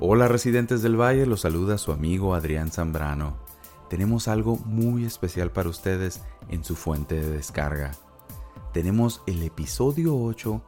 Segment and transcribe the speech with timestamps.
[0.00, 3.36] Hola residentes del Valle, los saluda su amigo Adrián Zambrano.
[3.90, 7.90] Tenemos algo muy especial para ustedes en su fuente de descarga.
[8.72, 10.62] Tenemos el episodio 8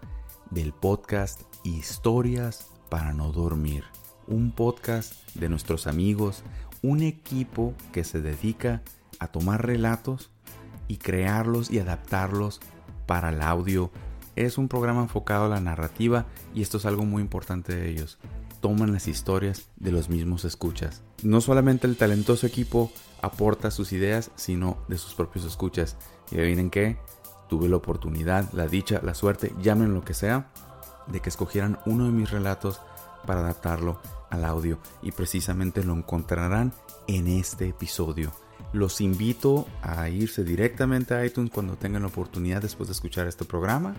[0.51, 3.85] del podcast Historias para no dormir.
[4.27, 6.43] Un podcast de nuestros amigos,
[6.83, 8.83] un equipo que se dedica
[9.21, 10.33] a tomar relatos
[10.89, 12.59] y crearlos y adaptarlos
[13.07, 13.93] para el audio.
[14.35, 18.19] Es un programa enfocado a la narrativa y esto es algo muy importante de ellos
[18.61, 21.03] toman las historias de los mismos escuchas.
[21.23, 22.93] No solamente el talentoso equipo
[23.23, 25.97] aporta sus ideas, sino de sus propios escuchas.
[26.31, 26.99] Y adivinen qué,
[27.49, 30.51] tuve la oportunidad, la dicha, la suerte, llamen lo que sea,
[31.09, 32.81] de que escogieran uno de mis relatos
[33.27, 34.79] para adaptarlo al audio.
[35.03, 36.73] Y precisamente lo encontrarán
[37.09, 38.33] en este episodio.
[38.73, 43.45] Los invito a irse directamente a iTunes cuando tengan la oportunidad después de escuchar este
[43.45, 43.95] programa.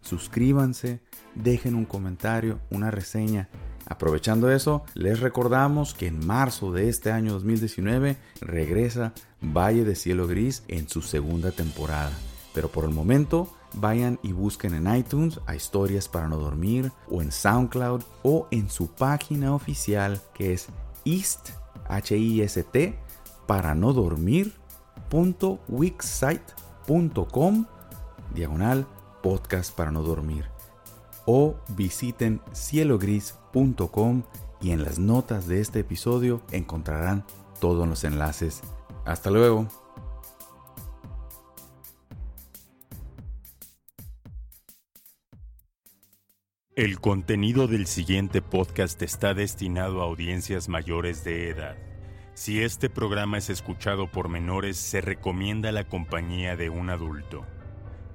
[0.00, 1.00] Suscríbanse,
[1.34, 3.50] dejen un comentario, una reseña
[3.90, 10.28] Aprovechando eso, les recordamos que en marzo de este año 2019 regresa Valle de Cielo
[10.28, 12.12] Gris en su segunda temporada.
[12.54, 17.20] Pero por el momento, vayan y busquen en iTunes a Historias para no dormir o
[17.20, 20.68] en SoundCloud o en su página oficial que es
[21.04, 21.50] East,
[23.48, 23.92] para no
[28.34, 28.86] diagonal
[29.20, 30.59] podcast para no dormir
[31.26, 34.22] o visiten cielogris.com
[34.60, 37.24] y en las notas de este episodio encontrarán
[37.60, 38.62] todos los enlaces.
[39.04, 39.66] Hasta luego.
[46.76, 51.76] El contenido del siguiente podcast está destinado a audiencias mayores de edad.
[52.32, 57.44] Si este programa es escuchado por menores, se recomienda la compañía de un adulto.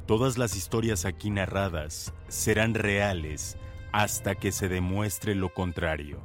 [0.05, 3.57] Todas las historias aquí narradas serán reales
[3.91, 6.19] hasta que se demuestre lo contrario.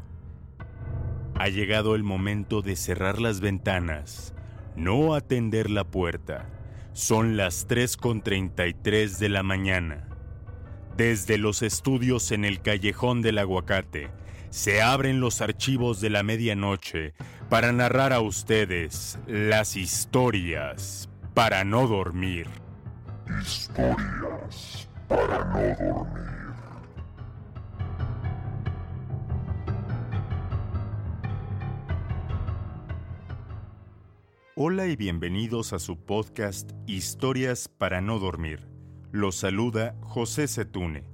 [1.34, 4.34] Ha llegado el momento de cerrar las ventanas,
[4.76, 6.50] no atender la puerta.
[6.92, 10.08] Son las 3.33 de la mañana.
[10.98, 14.10] Desde los estudios en el callejón del aguacate,
[14.50, 17.14] se abren los archivos de la medianoche
[17.48, 22.46] para narrar a ustedes las historias para no dormir.
[23.38, 26.30] Historias para no dormir.
[34.56, 38.68] Hola y bienvenidos a su podcast Historias para no dormir.
[39.12, 41.04] Los saluda José Setune.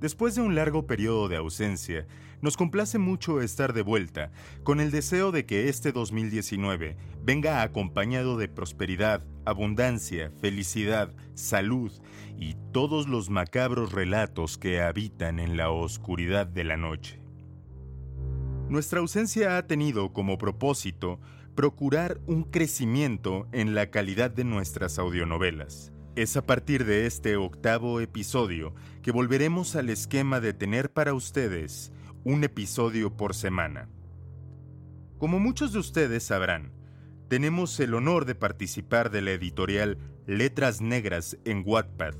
[0.00, 2.06] Después de un largo periodo de ausencia,
[2.40, 4.30] nos complace mucho estar de vuelta,
[4.62, 11.92] con el deseo de que este 2019 venga acompañado de prosperidad, abundancia, felicidad, salud
[12.38, 17.20] y todos los macabros relatos que habitan en la oscuridad de la noche.
[18.68, 21.18] Nuestra ausencia ha tenido como propósito
[21.54, 28.00] procurar un crecimiento en la calidad de nuestras audionovelas es a partir de este octavo
[28.00, 31.92] episodio que volveremos al esquema de tener para ustedes
[32.24, 33.88] un episodio por semana.
[35.18, 36.72] Como muchos de ustedes sabrán,
[37.28, 42.14] tenemos el honor de participar de la editorial Letras Negras en Wattpad.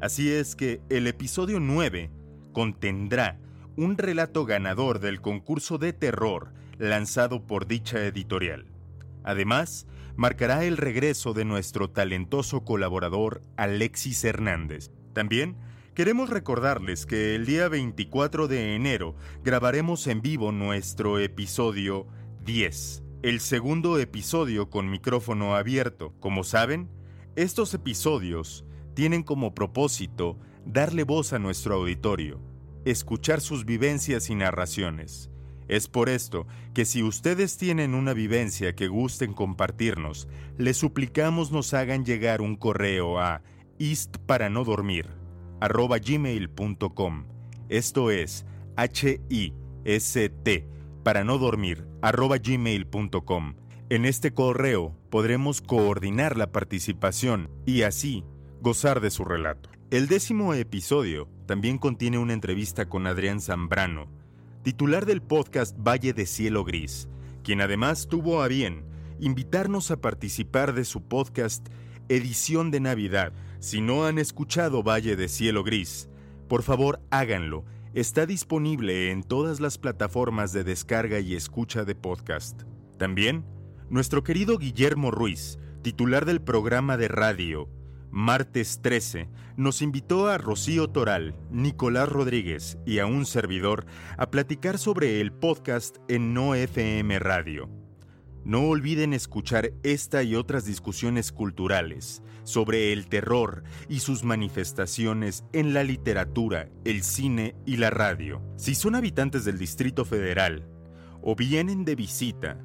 [0.00, 2.10] Así es que el episodio 9
[2.52, 3.38] contendrá
[3.76, 8.66] un relato ganador del concurso de terror lanzado por dicha editorial.
[9.24, 14.90] Además, marcará el regreso de nuestro talentoso colaborador Alexis Hernández.
[15.12, 15.56] También
[15.94, 22.06] queremos recordarles que el día 24 de enero grabaremos en vivo nuestro episodio
[22.44, 26.12] 10, el segundo episodio con micrófono abierto.
[26.20, 26.90] Como saben,
[27.36, 32.40] estos episodios tienen como propósito darle voz a nuestro auditorio,
[32.84, 35.30] escuchar sus vivencias y narraciones
[35.68, 40.28] es por esto que si ustedes tienen una vivencia que gusten compartirnos,
[40.58, 43.42] les suplicamos nos hagan llegar un correo a
[45.60, 47.24] istparanodormir@gmail.com.
[47.68, 48.44] Esto es
[48.76, 49.52] H I
[49.84, 50.66] S T
[51.02, 53.54] para no dormir gmail.com.
[53.90, 58.24] En este correo podremos coordinar la participación y así
[58.60, 59.68] gozar de su relato.
[59.90, 64.08] El décimo episodio también contiene una entrevista con Adrián Zambrano,
[64.62, 67.08] titular del podcast Valle de Cielo Gris,
[67.42, 68.84] quien además tuvo a bien
[69.20, 71.68] invitarnos a participar de su podcast
[72.08, 73.32] Edición de Navidad.
[73.64, 76.10] Si no han escuchado Valle de Cielo Gris,
[76.48, 77.64] por favor háganlo.
[77.94, 82.64] Está disponible en todas las plataformas de descarga y escucha de podcast.
[82.98, 83.46] También,
[83.88, 87.70] nuestro querido Guillermo Ruiz, titular del programa de radio
[88.10, 93.86] martes 13, nos invitó a Rocío Toral, Nicolás Rodríguez y a un servidor
[94.18, 97.83] a platicar sobre el podcast en No FM Radio.
[98.44, 105.72] No olviden escuchar esta y otras discusiones culturales sobre el terror y sus manifestaciones en
[105.72, 108.42] la literatura, el cine y la radio.
[108.56, 110.68] Si son habitantes del Distrito Federal
[111.22, 112.62] o vienen de visita,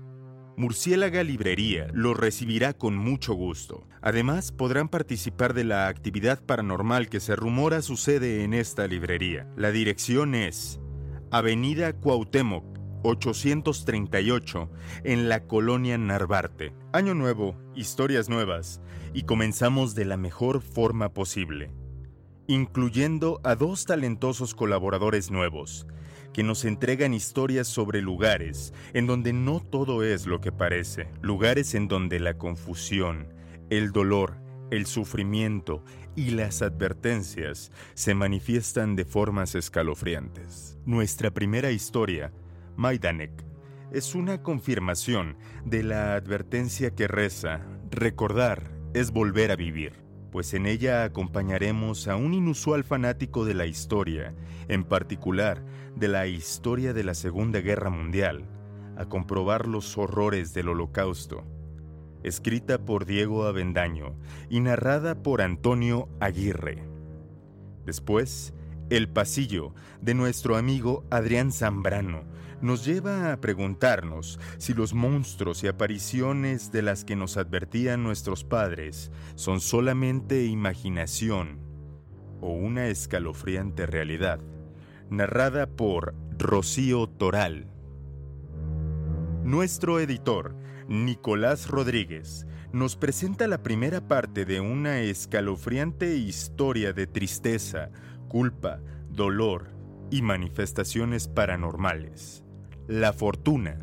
[0.58, 3.88] Murciélaga Librería los recibirá con mucho gusto.
[4.02, 9.48] Además, podrán participar de la actividad paranormal que se rumora sucede en esta librería.
[9.56, 10.82] La dirección es
[11.32, 14.69] Avenida Cuauhtémoc, 838,
[15.04, 16.74] en la colonia Narvarte.
[16.92, 18.81] Año nuevo, historias nuevas,
[19.13, 21.72] y comenzamos de la mejor forma posible,
[22.48, 25.88] incluyendo a dos talentosos colaboradores nuevos
[26.34, 31.74] que nos entregan historias sobre lugares en donde no todo es lo que parece, lugares
[31.74, 33.34] en donde la confusión,
[33.69, 34.38] el dolor,
[34.72, 35.84] el sufrimiento
[36.16, 40.78] y las advertencias se manifiestan de formas escalofriantes.
[40.86, 42.31] Nuestra primera historia,
[42.80, 43.46] Maidanek,
[43.92, 47.62] es una confirmación de la advertencia que reza,
[47.92, 53.66] recordar es volver a vivir pues en ella acompañaremos a un inusual fanático de la
[53.66, 54.34] historia,
[54.68, 55.64] en particular
[55.96, 58.46] de la historia de la Segunda Guerra Mundial,
[58.96, 61.44] a comprobar los horrores del Holocausto.
[62.22, 64.16] Escrita por Diego Avendaño
[64.50, 66.84] y narrada por Antonio Aguirre.
[67.86, 68.54] Después,
[68.90, 72.24] El pasillo de nuestro amigo Adrián Zambrano,
[72.62, 78.44] nos lleva a preguntarnos si los monstruos y apariciones de las que nos advertían nuestros
[78.44, 81.60] padres son solamente imaginación
[82.42, 84.40] o una escalofriante realidad,
[85.10, 87.68] narrada por Rocío Toral.
[89.44, 90.56] Nuestro editor,
[90.88, 97.90] Nicolás Rodríguez, nos presenta la primera parte de una escalofriante historia de tristeza,
[98.28, 98.80] culpa,
[99.10, 99.72] dolor
[100.12, 102.44] y manifestaciones paranormales.
[102.89, 103.77] La Fortuna,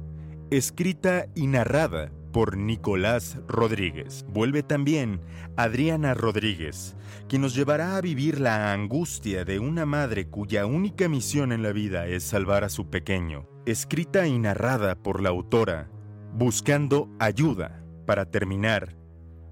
[0.51, 4.27] escrita y narrada por Nicolás Rodríguez.
[4.29, 5.21] Vuelve también
[5.57, 6.97] Adriana Rodríguez,
[7.29, 11.71] quien nos llevará a vivir la angustia de una madre cuya única misión en la
[11.71, 13.49] vida es salvar a su pequeño.
[13.65, 15.89] Escrita y narrada por la autora,
[16.33, 17.85] buscando ayuda.
[18.07, 18.97] Para terminar,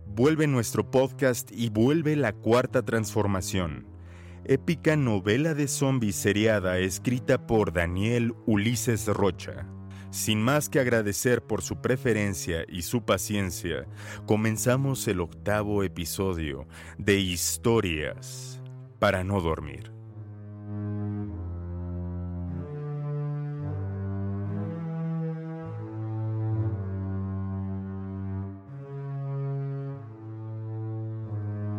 [0.05, 3.94] vuelve nuestro podcast y vuelve la cuarta transformación
[4.47, 9.67] épica novela de zombies seriada escrita por Daniel Ulises Rocha.
[10.11, 13.87] Sin más que agradecer por su preferencia y su paciencia,
[14.27, 16.69] comenzamos el octavo episodio
[16.99, 18.61] de Historias
[18.99, 19.93] para no dormir.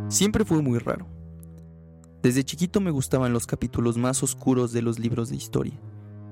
[0.09, 1.14] Siempre fue muy raro
[2.25, 5.79] desde chiquito me gustaban los capítulos más oscuros de los libros de historia,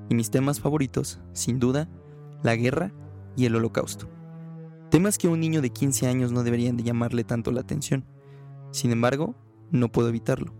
[0.08, 1.88] y mis temas favoritos, sin duda,
[2.42, 2.92] la guerra
[3.36, 4.08] y el holocausto.
[4.90, 8.04] Temas que a un niño de 15 años no deberían de llamarle tanto la atención.
[8.72, 9.36] Sin embargo,
[9.70, 10.52] no puedo evitarlo.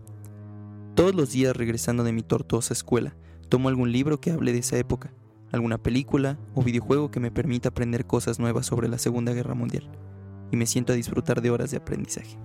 [0.93, 3.17] Todos los días regresando de mi tortuosa escuela,
[3.49, 5.11] tomo algún libro que hable de esa época,
[5.51, 9.91] alguna película o videojuego que me permita aprender cosas nuevas sobre la Segunda Guerra Mundial,
[10.53, 12.37] y me siento a disfrutar de horas de aprendizaje.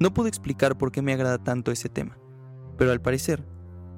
[0.00, 2.16] No puedo explicar por qué me agrada tanto ese tema,
[2.76, 3.44] pero al parecer,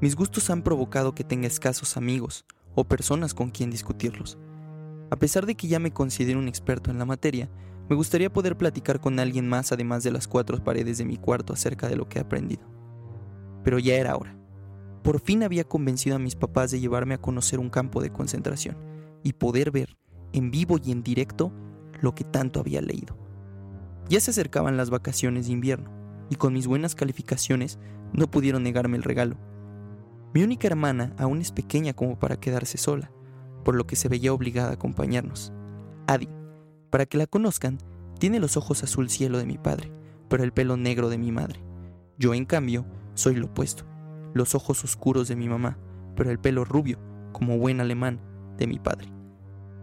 [0.01, 4.39] mis gustos han provocado que tenga escasos amigos o personas con quien discutirlos.
[5.11, 7.51] A pesar de que ya me considero un experto en la materia,
[7.91, 11.53] me gustaría poder platicar con alguien más además de las cuatro paredes de mi cuarto
[11.53, 12.63] acerca de lo que he aprendido.
[13.63, 14.35] Pero ya era hora.
[15.03, 18.77] Por fin había convencido a mis papás de llevarme a conocer un campo de concentración
[19.23, 19.99] y poder ver,
[20.33, 21.53] en vivo y en directo,
[22.01, 23.19] lo que tanto había leído.
[24.11, 25.89] Ya se acercaban las vacaciones de invierno,
[26.31, 27.79] y con mis buenas calificaciones
[28.13, 29.37] no pudieron negarme el regalo.
[30.35, 33.13] Mi única hermana aún es pequeña como para quedarse sola,
[33.65, 35.53] por lo que se veía obligada a acompañarnos.
[36.09, 36.29] Adi,
[36.91, 37.79] para que la conozcan,
[38.19, 39.93] tiene los ojos azul cielo de mi padre,
[40.29, 41.61] pero el pelo negro de mi madre.
[42.19, 43.85] Yo, en cambio, soy lo opuesto,
[44.35, 45.79] los ojos oscuros de mi mamá,
[46.17, 46.99] pero el pelo rubio,
[47.31, 48.19] como buen alemán,
[48.57, 49.07] de mi padre.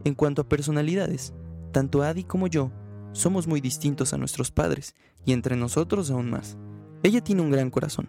[0.04, 1.34] En cuanto a personalidades,
[1.72, 2.74] tanto Adi como yo
[3.18, 4.96] somos muy distintos a nuestros padres
[5.26, 6.58] y entre nosotros aún más.
[7.04, 8.08] Ella tiene un gran corazón.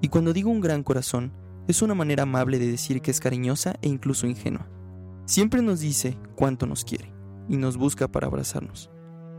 [0.00, 1.32] Y cuando digo un gran corazón,
[1.68, 4.68] es una manera amable de decir que es cariñosa e incluso ingenua.
[5.26, 7.12] Siempre nos dice cuánto nos quiere
[7.48, 8.90] y nos busca para abrazarnos.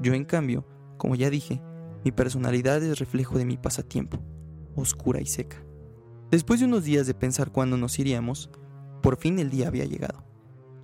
[0.02, 0.66] Yo, en cambio,
[0.98, 1.62] como ya dije,
[2.06, 4.20] mi personalidad es reflejo de mi pasatiempo,
[4.76, 5.64] oscura y seca.
[6.30, 8.50] Después de unos días de pensar cuándo nos iríamos,
[9.02, 10.24] por fin el día había llegado.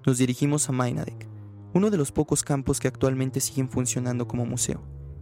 [0.06, 1.28] Nos dirigimos a Mainadek,
[1.74, 4.82] uno de los pocos campos que actualmente siguen funcionando como museo,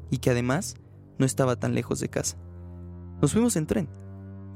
[0.09, 0.75] y que además
[1.17, 2.37] no estaba tan lejos de casa.
[3.21, 3.89] Nos fuimos en tren,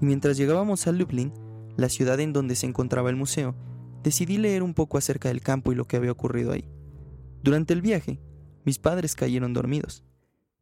[0.01, 1.33] y mientras llegábamos a Lublin,
[1.77, 3.55] la ciudad en donde se encontraba el museo,
[4.03, 6.69] decidí leer un poco acerca del campo y lo que había ocurrido ahí.
[7.41, 8.19] Durante el viaje,
[8.65, 10.03] mis padres cayeron dormidos,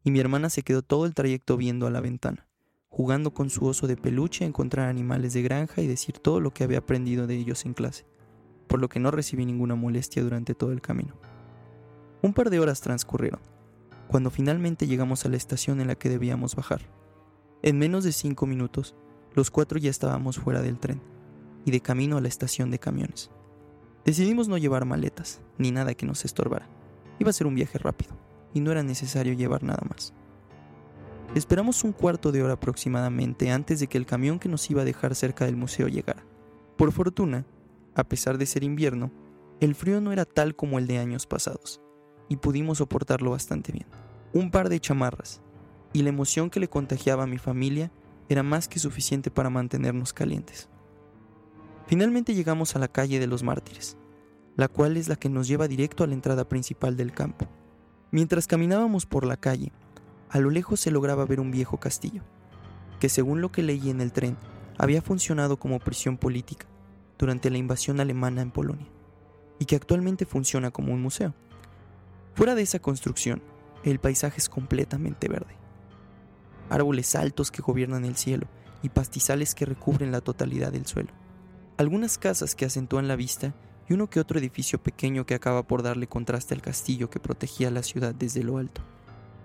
[0.04, 2.48] y mi hermana se quedó todo el trayecto viendo a la ventana,
[2.88, 6.52] jugando con su oso de peluche a encontrar animales de granja y decir todo lo
[6.52, 8.06] que había aprendido de ellos en clase,
[8.68, 11.14] por lo que no recibí ninguna molestia durante todo el camino.
[12.22, 13.40] Un par de horas transcurrieron,
[14.08, 16.82] cuando finalmente llegamos a la estación en la que debíamos bajar.
[17.62, 18.96] En menos de cinco minutos,
[19.34, 21.02] los cuatro ya estábamos fuera del tren
[21.66, 23.30] y de camino a la estación de camiones.
[24.06, 26.68] Decidimos no llevar maletas, ni nada que nos estorbara.
[27.20, 28.16] Iba a ser un viaje rápido,
[28.54, 30.14] y no era necesario llevar nada más.
[31.36, 34.86] Esperamos un cuarto de hora aproximadamente antes de que el camión que nos iba a
[34.86, 36.24] dejar cerca del museo llegara.
[36.78, 37.46] Por fortuna,
[37.98, 39.12] a pesar de ser invierno,
[39.60, 41.82] el frío no era tal como el de años pasados,
[42.30, 43.88] y pudimos soportarlo bastante bien.
[44.34, 45.42] Un par de chamarras,
[45.94, 47.92] y la emoción que le contagiaba a mi familia
[48.30, 50.70] era más que suficiente para mantenernos calientes.
[51.88, 53.98] Finalmente llegamos a la calle de los mártires,
[54.56, 57.48] la cual es la que nos lleva directo a la entrada principal del campo.
[58.12, 59.72] Mientras caminábamos por la calle,
[60.30, 62.22] a lo lejos se lograba ver un viejo castillo,
[63.00, 64.38] que según lo que leí en el tren,
[64.78, 66.68] había funcionado como prisión política
[67.18, 68.88] durante la invasión alemana en Polonia,
[69.60, 71.34] y que actualmente funciona como un museo.
[72.36, 73.42] Fuera de esa construcción,
[73.84, 75.58] el paisaje es completamente verde
[76.70, 78.48] árboles altos que gobiernan el cielo
[78.82, 81.10] y pastizales que recubren la totalidad del suelo.
[81.78, 83.54] Algunas casas que acentúan la vista
[83.88, 87.72] y uno que otro edificio pequeño que acaba por darle contraste al castillo que protegía
[87.72, 88.82] la ciudad desde lo alto.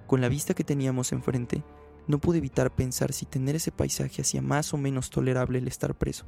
[0.06, 1.62] Con la vista que teníamos enfrente,
[2.06, 5.94] no pude evitar pensar si tener ese paisaje hacía más o menos tolerable el estar
[5.94, 6.26] preso,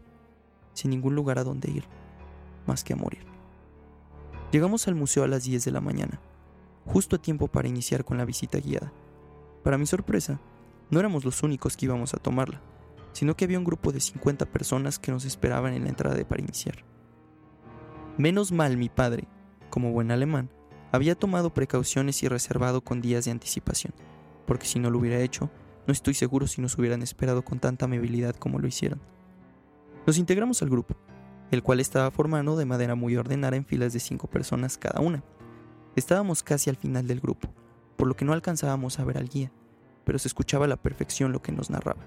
[0.74, 1.84] sin ningún lugar a donde ir,
[2.66, 3.24] más que a morir.
[4.52, 6.20] Llegamos al museo a las 10 de la mañana,
[6.86, 8.92] justo a tiempo para iniciar con la visita guiada.
[9.62, 10.38] Para mi sorpresa,
[10.90, 12.60] no éramos los únicos que íbamos a tomarla,
[13.12, 16.42] sino que había un grupo de 50 personas que nos esperaban en la entrada para
[16.42, 16.84] iniciar.
[18.18, 19.26] Menos mal mi padre,
[19.70, 20.50] como buen alemán,
[20.92, 23.92] había tomado precauciones y reservado con días de anticipación,
[24.46, 25.50] porque si no lo hubiera hecho,
[25.86, 29.00] no estoy seguro si nos hubieran esperado con tanta amabilidad como lo hicieron.
[30.06, 30.94] Nos integramos al grupo,
[31.50, 35.24] el cual estaba formado de manera muy ordenada en filas de cinco personas cada una.
[35.96, 37.48] Estábamos casi al final del grupo,
[37.96, 39.50] por lo que no alcanzábamos a ver al guía,
[40.04, 42.04] pero se escuchaba a la perfección lo que nos narraba.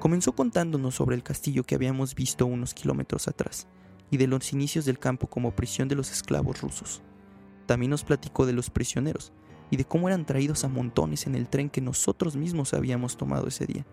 [0.00, 3.66] Comenzó contándonos sobre el castillo que habíamos visto unos kilómetros atrás
[4.10, 7.02] y de los inicios del campo como prisión de los esclavos rusos.
[7.66, 9.32] También nos platicó de los prisioneros
[9.70, 13.48] y de cómo eran traídos a montones en el tren que nosotros mismos habíamos tomado
[13.48, 13.86] ese día.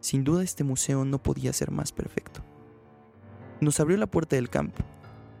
[0.00, 2.42] Sin duda este museo no podía ser más perfecto.
[3.60, 4.82] Nos abrió la puerta del campo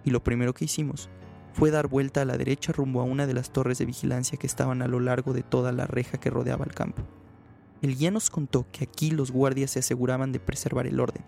[0.04, 1.10] y lo primero que hicimos
[1.52, 4.46] fue dar vuelta a la derecha rumbo a una de las torres de vigilancia que
[4.46, 7.02] estaban a lo largo de toda la reja que rodeaba el campo.
[7.82, 11.24] El guía nos contó que aquí los guardias se aseguraban de preservar el orden,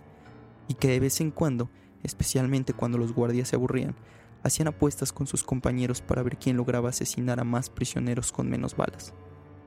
[0.66, 1.70] y que de vez en cuando,
[2.02, 3.94] especialmente cuando los guardias se aburrían,
[4.42, 8.76] hacían apuestas con sus compañeros para ver quién lograba asesinar a más prisioneros con menos
[8.76, 9.14] balas.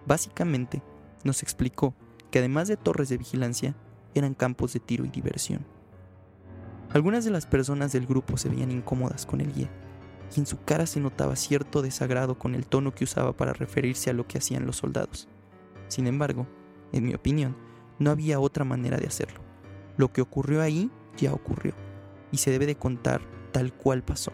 [0.06, 0.82] Básicamente,
[1.24, 1.94] nos explicó
[2.32, 3.76] que además de torres de vigilancia,
[4.16, 5.66] eran campos de tiro y diversión.
[6.94, 9.70] Algunas de las personas del grupo se veían incómodas con el guía,
[10.36, 14.10] y en su cara se notaba cierto desagrado con el tono que usaba para referirse
[14.10, 15.28] a lo que hacían los soldados.
[15.88, 16.48] Sin embargo,
[16.92, 17.56] en mi opinión,
[18.00, 19.40] no había otra manera de hacerlo.
[19.98, 21.74] Lo que ocurrió ahí ya ocurrió,
[22.32, 23.22] y se debe de contar
[23.52, 24.32] tal cual pasó,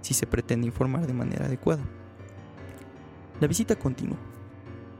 [0.00, 1.84] si se pretende informar de manera adecuada.
[3.40, 4.18] La visita continuó.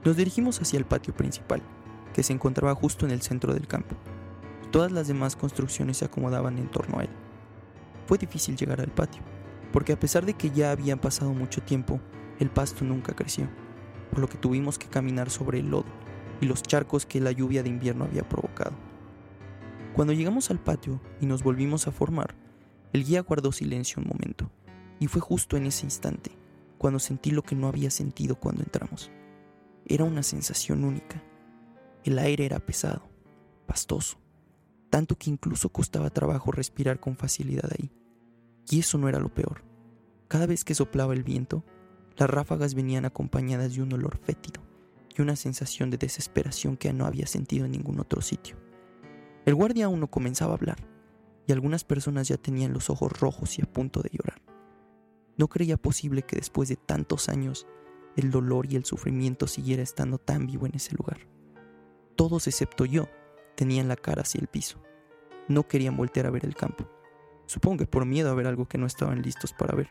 [0.04, 1.60] Nos dirigimos hacia el patio principal,
[2.12, 3.96] que se encontraba justo en el centro del campo,
[4.70, 7.10] todas las demás construcciones se acomodaban en torno a él.
[8.06, 9.22] Fue difícil llegar al patio,
[9.72, 12.00] porque a pesar de que ya había pasado mucho tiempo,
[12.38, 13.48] el pasto nunca creció,
[14.10, 15.86] por lo que tuvimos que caminar sobre el lodo
[16.40, 18.72] y los charcos que la lluvia de invierno había provocado.
[19.94, 22.34] Cuando llegamos al patio y nos volvimos a formar,
[22.92, 24.50] el guía guardó silencio un momento,
[25.00, 26.30] y fue justo en ese instante
[26.78, 29.10] cuando sentí lo que no había sentido cuando entramos.
[29.84, 31.22] Era una sensación única.
[32.08, 33.02] El aire era pesado,
[33.66, 34.16] pastoso,
[34.88, 37.92] tanto que incluso costaba trabajo respirar con facilidad ahí.
[38.66, 39.62] Y eso no era lo peor.
[40.26, 41.64] Cada vez que soplaba el viento,
[42.16, 44.62] las ráfagas venían acompañadas de un olor fétido
[45.14, 48.56] y una sensación de desesperación que no había sentido en ningún otro sitio.
[49.44, 50.78] El guardia aún no comenzaba a hablar,
[51.46, 54.40] y algunas personas ya tenían los ojos rojos y a punto de llorar.
[55.36, 57.66] No creía posible que después de tantos años
[58.16, 61.18] el dolor y el sufrimiento siguiera estando tan vivo en ese lugar.
[62.18, 63.08] Todos excepto yo
[63.54, 64.82] tenían la cara hacia el piso.
[65.46, 66.90] No querían voltear a ver el campo.
[67.46, 69.88] Supongo que por miedo a ver algo que no estaban listos para ver.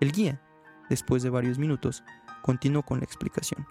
[0.00, 0.42] El guía,
[0.88, 2.02] después de varios minutos,
[2.42, 3.64] continuó con la explicación.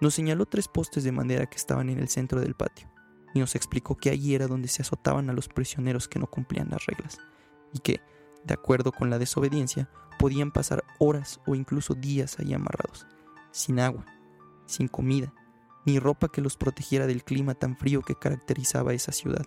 [0.00, 2.88] Nos señaló tres postes de madera que estaban en el centro del patio
[3.34, 6.70] y nos explicó que allí era donde se azotaban a los prisioneros que no cumplían
[6.70, 7.18] las reglas
[7.72, 8.00] y que,
[8.44, 9.90] de acuerdo con la desobediencia,
[10.20, 13.08] podían pasar horas o incluso días ahí amarrados,
[13.50, 14.06] sin agua,
[14.66, 15.34] sin comida,
[15.84, 19.46] ni ropa que los protegiera del clima tan frío que caracterizaba esa ciudad.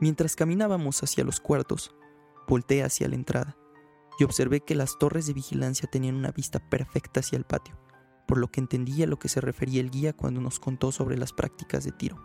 [0.00, 1.94] Mientras caminábamos hacia los cuartos,
[2.48, 3.56] volteé hacia la entrada
[4.18, 7.78] y observé que las torres de vigilancia tenían una vista perfecta hacia el patio,
[8.26, 11.16] por lo que entendía a lo que se refería el guía cuando nos contó sobre
[11.16, 12.20] las prácticas de tiro.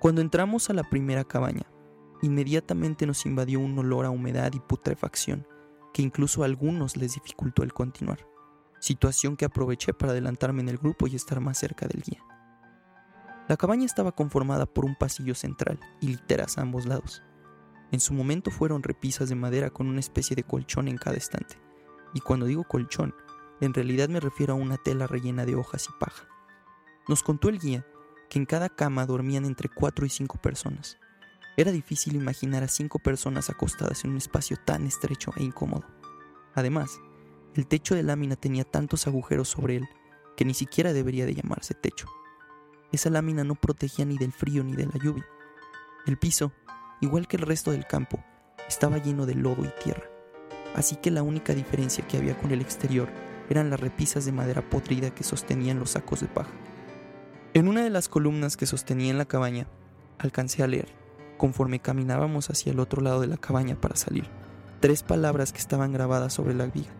[0.00, 1.66] Cuando entramos a la primera cabaña,
[2.22, 5.46] inmediatamente nos invadió un olor a humedad y putrefacción
[5.92, 8.26] que incluso a algunos les dificultó el continuar,
[8.80, 12.22] situación que aproveché para adelantarme en el grupo y estar más cerca del guía.
[13.48, 17.22] La cabaña estaba conformada por un pasillo central y literas a ambos lados.
[17.92, 21.60] En su momento fueron repisas de madera con una especie de colchón en cada estante.
[22.14, 23.14] Y cuando digo colchón,
[23.60, 26.26] en realidad me refiero a una tela rellena de hojas y paja.
[27.08, 27.84] Nos contó el guía
[28.28, 30.96] que en cada cama dormían entre cuatro y cinco personas.
[31.56, 35.84] Era difícil imaginar a cinco personas acostadas en un espacio tan estrecho e incómodo.
[36.54, 37.00] Además,
[37.54, 39.88] el techo de lámina tenía tantos agujeros sobre él
[40.36, 42.06] que ni siquiera debería de llamarse techo.
[42.92, 45.26] Esa lámina no protegía ni del frío ni de la lluvia.
[46.06, 46.52] El piso,
[47.00, 48.22] igual que el resto del campo,
[48.68, 50.04] estaba lleno de lodo y tierra.
[50.74, 53.08] Así que la única diferencia que había con el exterior
[53.48, 56.52] eran las repisas de madera podrida que sostenían los sacos de paja.
[57.52, 59.66] En una de las columnas que sostenían la cabaña,
[60.18, 60.88] alcancé a leer,
[61.36, 64.28] conforme caminábamos hacia el otro lado de la cabaña para salir,
[64.78, 66.90] tres palabras que estaban grabadas sobre la viga.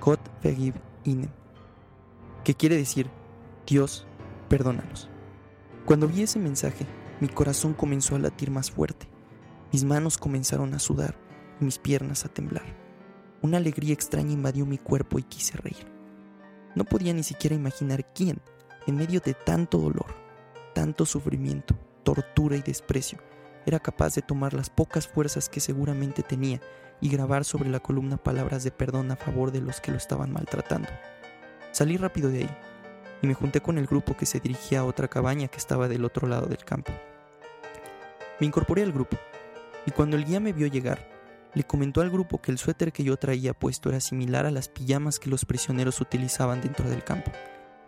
[0.00, 0.74] Kot Fegib
[1.04, 1.30] Inem,
[2.44, 3.10] que quiere decir,
[3.66, 4.06] Dios,
[4.48, 5.08] perdónanos.
[5.84, 6.86] Cuando vi ese mensaje,
[7.20, 9.08] mi corazón comenzó a latir más fuerte,
[9.72, 11.16] mis manos comenzaron a sudar
[11.60, 12.64] y mis piernas a temblar.
[13.42, 15.86] Una alegría extraña invadió mi cuerpo y quise reír.
[16.74, 18.40] No podía ni siquiera imaginar quién,
[18.86, 20.14] en medio de tanto dolor,
[20.74, 23.18] tanto sufrimiento, tortura y desprecio,
[23.66, 26.60] era capaz de tomar las pocas fuerzas que seguramente tenía
[27.00, 30.32] y grabar sobre la columna palabras de perdón a favor de los que lo estaban
[30.32, 30.88] maltratando.
[31.70, 32.56] Salí rápido de ahí
[33.22, 36.04] y me junté con el grupo que se dirigía a otra cabaña que estaba del
[36.04, 36.92] otro lado del campo.
[38.40, 39.16] Me incorporé al grupo
[39.86, 41.08] y cuando el guía me vio llegar,
[41.54, 44.68] le comentó al grupo que el suéter que yo traía puesto era similar a las
[44.68, 47.32] pijamas que los prisioneros utilizaban dentro del campo.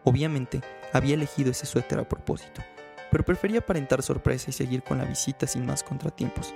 [0.05, 0.61] Obviamente,
[0.93, 2.63] había elegido ese suéter a propósito,
[3.11, 6.55] pero prefería aparentar sorpresa y seguir con la visita sin más contratiempos.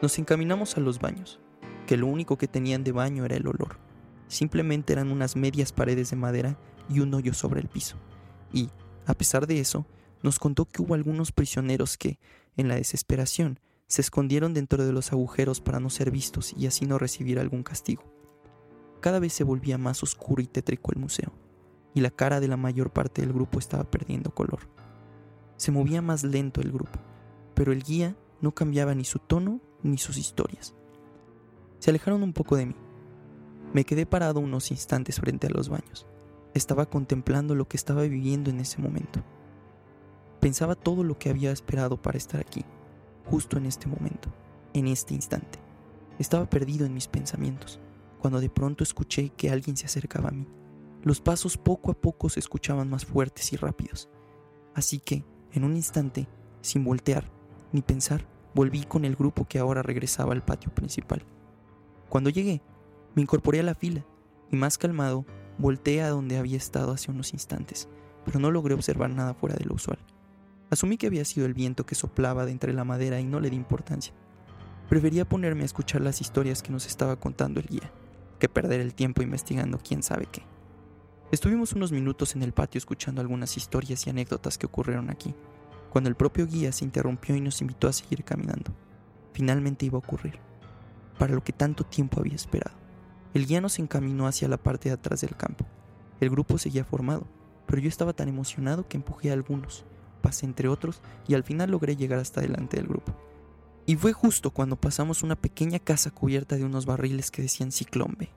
[0.00, 1.40] Nos encaminamos a los baños,
[1.88, 3.78] que lo único que tenían de baño era el olor.
[4.26, 6.58] Simplemente eran unas medias paredes de madera
[6.90, 7.96] y un hoyo sobre el piso.
[8.52, 8.68] Y,
[9.06, 9.86] a pesar de eso,
[10.22, 12.18] nos contó que hubo algunos prisioneros que,
[12.58, 16.84] en la desesperación, se escondieron dentro de los agujeros para no ser vistos y así
[16.84, 18.04] no recibir algún castigo.
[19.00, 21.32] Cada vez se volvía más oscuro y tétrico el museo,
[21.94, 24.68] y la cara de la mayor parte del grupo estaba perdiendo color.
[25.56, 27.00] Se movía más lento el grupo,
[27.54, 30.74] pero el guía no cambiaba ni su tono ni sus historias.
[31.78, 32.74] Se alejaron un poco de mí.
[33.72, 36.06] Me quedé parado unos instantes frente a los baños.
[36.54, 39.22] Estaba contemplando lo que estaba viviendo en ese momento.
[40.40, 42.64] Pensaba todo lo que había esperado para estar aquí,
[43.26, 44.30] justo en este momento,
[44.72, 45.58] en este instante.
[46.18, 47.78] Estaba perdido en mis pensamientos,
[48.20, 50.46] cuando de pronto escuché que alguien se acercaba a mí.
[51.02, 54.08] Los pasos poco a poco se escuchaban más fuertes y rápidos.
[54.74, 56.26] Así que, en un instante,
[56.60, 57.30] sin voltear
[57.72, 61.22] ni pensar, volví con el grupo que ahora regresaba al patio principal.
[62.08, 62.62] Cuando llegué,
[63.14, 64.04] me incorporé a la fila
[64.50, 65.24] y más calmado
[65.58, 67.88] Volté a donde había estado hace unos instantes,
[68.24, 69.98] pero no logré observar nada fuera de lo usual.
[70.70, 73.50] Asumí que había sido el viento que soplaba de entre la madera y no le
[73.50, 74.14] di importancia.
[74.88, 77.90] Prefería ponerme a escuchar las historias que nos estaba contando el guía,
[78.38, 80.42] que perder el tiempo investigando quién sabe qué.
[81.32, 85.34] Estuvimos unos minutos en el patio escuchando algunas historias y anécdotas que ocurrieron aquí,
[85.90, 88.72] cuando el propio guía se interrumpió y nos invitó a seguir caminando.
[89.32, 90.38] Finalmente iba a ocurrir,
[91.18, 92.76] para lo que tanto tiempo había esperado.
[93.34, 95.66] El guía nos encaminó hacia la parte de atrás del campo.
[96.20, 97.26] El grupo seguía formado,
[97.66, 99.84] pero yo estaba tan emocionado que empujé a algunos,
[100.22, 103.14] pasé entre otros y al final logré llegar hasta delante del grupo.
[103.86, 108.30] Y fue justo cuando pasamos una pequeña casa cubierta de unos barriles que decían Ciclombe,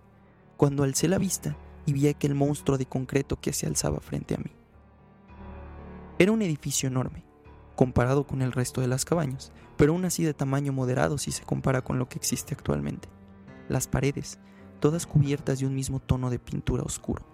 [0.58, 4.38] cuando alcé la vista y vi aquel monstruo de concreto que se alzaba frente a
[4.38, 4.52] mí.
[6.20, 7.24] Era un edificio enorme,
[7.76, 11.42] comparado con el resto de las cabañas, pero aún así de tamaño moderado si se
[11.42, 13.10] compara con lo que existe actualmente.
[13.68, 14.38] Las paredes
[14.80, 17.26] todas cubiertas de un mismo tono de pintura oscuro,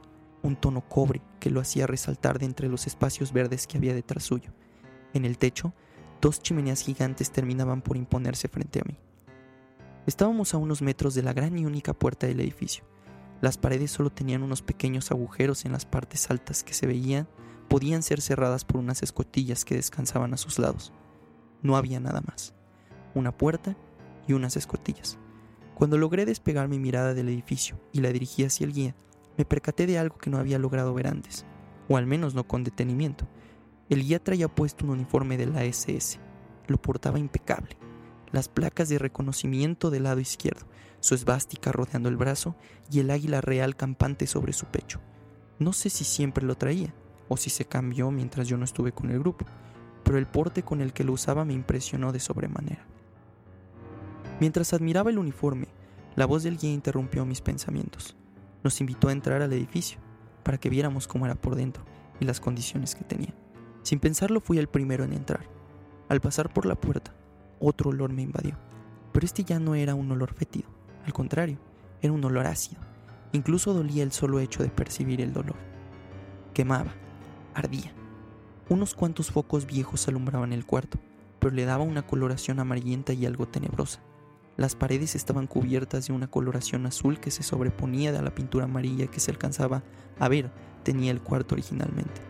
[0.43, 4.23] un tono cobre que lo hacía resaltar de entre los espacios verdes que había detrás
[4.23, 4.53] suyo.
[5.13, 5.73] En el techo,
[6.21, 8.97] dos chimeneas gigantes terminaban por imponerse frente a mí.
[10.05, 12.85] Estábamos a unos metros de la gran y única puerta del edificio,
[13.41, 17.27] Las paredes solo tenían unos pequeños agujeros en las partes altas que se veían,
[17.67, 20.93] podían ser cerradas por unas escotillas que descansaban a sus lados.
[21.67, 22.53] No había nada más.
[23.13, 23.75] Una puerta
[24.25, 25.19] y unas escotillas.
[25.75, 28.95] Cuando logré despegar mi mirada del edificio y la dirigí hacia el guía,
[29.37, 31.45] me percaté de algo que no había logrado ver antes,
[31.89, 33.27] o al menos no con detenimiento.
[33.89, 36.21] El guía traía puesto un uniforme de la SS.
[36.67, 37.75] Lo portaba impecable.
[38.31, 40.65] Las placas de reconocimiento del lado izquierdo,
[41.01, 42.55] su esvástica rodeando el brazo
[42.89, 45.01] y el águila real campante sobre su pecho.
[45.59, 46.93] No sé si siempre lo traía
[47.27, 49.45] o si se cambió mientras yo no estuve con el grupo,
[50.07, 52.85] pero el porte con el que lo usaba me impresionó de sobremanera.
[54.39, 55.67] Mientras admiraba el uniforme,
[56.15, 58.15] la voz del guía interrumpió mis pensamientos.
[58.63, 59.99] Nos invitó a entrar al edificio
[60.43, 61.83] para que viéramos cómo era por dentro
[62.21, 63.33] y las condiciones que tenía.
[63.83, 65.45] Sin pensarlo fui el primero en entrar.
[66.07, 67.13] Al pasar por la puerta,
[67.59, 68.55] otro olor me invadió,
[69.11, 70.69] pero este ya no era un olor fétido,
[71.05, 71.57] al contrario,
[72.01, 72.79] era un olor ácido.
[73.33, 75.57] Incluso dolía el solo hecho de percibir el dolor.
[76.53, 76.93] Quemaba,
[77.53, 77.91] ardía.
[78.69, 80.99] Unos cuantos focos viejos alumbraban el cuarto,
[81.39, 84.01] pero le daba una coloración amarillenta y algo tenebrosa.
[84.57, 89.07] Las paredes estaban cubiertas de una coloración azul que se sobreponía de la pintura amarilla
[89.07, 89.83] que se alcanzaba
[90.19, 90.51] a ver
[90.83, 92.21] tenía el cuarto originalmente.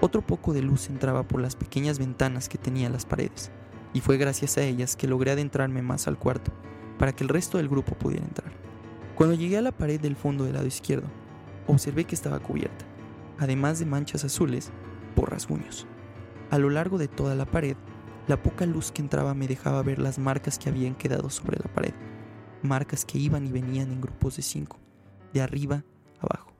[0.00, 3.50] Otro poco de luz entraba por las pequeñas ventanas que tenía las paredes,
[3.92, 6.50] y fue gracias a ellas que logré adentrarme más al cuarto,
[6.98, 8.52] para que el resto del grupo pudiera entrar.
[9.14, 11.08] Cuando llegué a la pared del fondo del lado izquierdo,
[11.66, 12.84] observé que estaba cubierta,
[13.38, 14.70] además de manchas azules,
[15.14, 15.86] por rasguños.
[16.50, 17.76] A lo largo de toda la pared
[18.26, 21.70] la poca luz que entraba me dejaba ver las marcas que habían quedado sobre la
[21.70, 21.92] pared,
[22.62, 24.78] marcas que iban y venían en grupos de cinco,
[25.34, 25.84] de arriba
[26.18, 26.54] abajo.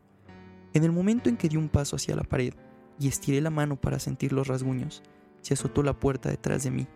[0.74, 2.52] En el momento en que di un paso hacia la pared
[2.98, 5.02] y estiré la mano para sentir los rasguños,
[5.40, 6.86] se azotó la puerta detrás de mí.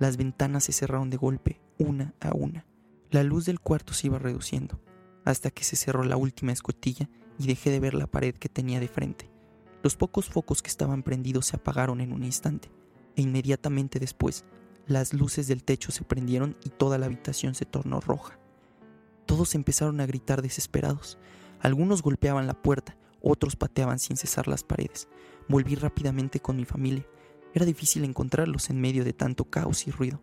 [0.00, 2.66] Las ventanas se cerraron de golpe, una a una.
[3.10, 4.80] La luz del cuarto se iba reduciendo,
[5.24, 8.80] hasta que se cerró la última escotilla y dejé de ver la pared que tenía
[8.80, 9.30] de frente.
[9.82, 12.70] Los pocos focos que estaban prendidos se apagaron en un instante
[13.16, 14.44] e inmediatamente después
[14.86, 18.38] las luces del techo se prendieron y toda la habitación se tornó roja.
[19.26, 21.18] Todos empezaron a gritar desesperados.
[21.60, 25.08] Algunos golpeaban la puerta, otros pateaban sin cesar las paredes.
[25.48, 27.06] Volví rápidamente con mi familia.
[27.54, 30.22] Era difícil encontrarlos en medio de tanto caos y ruido,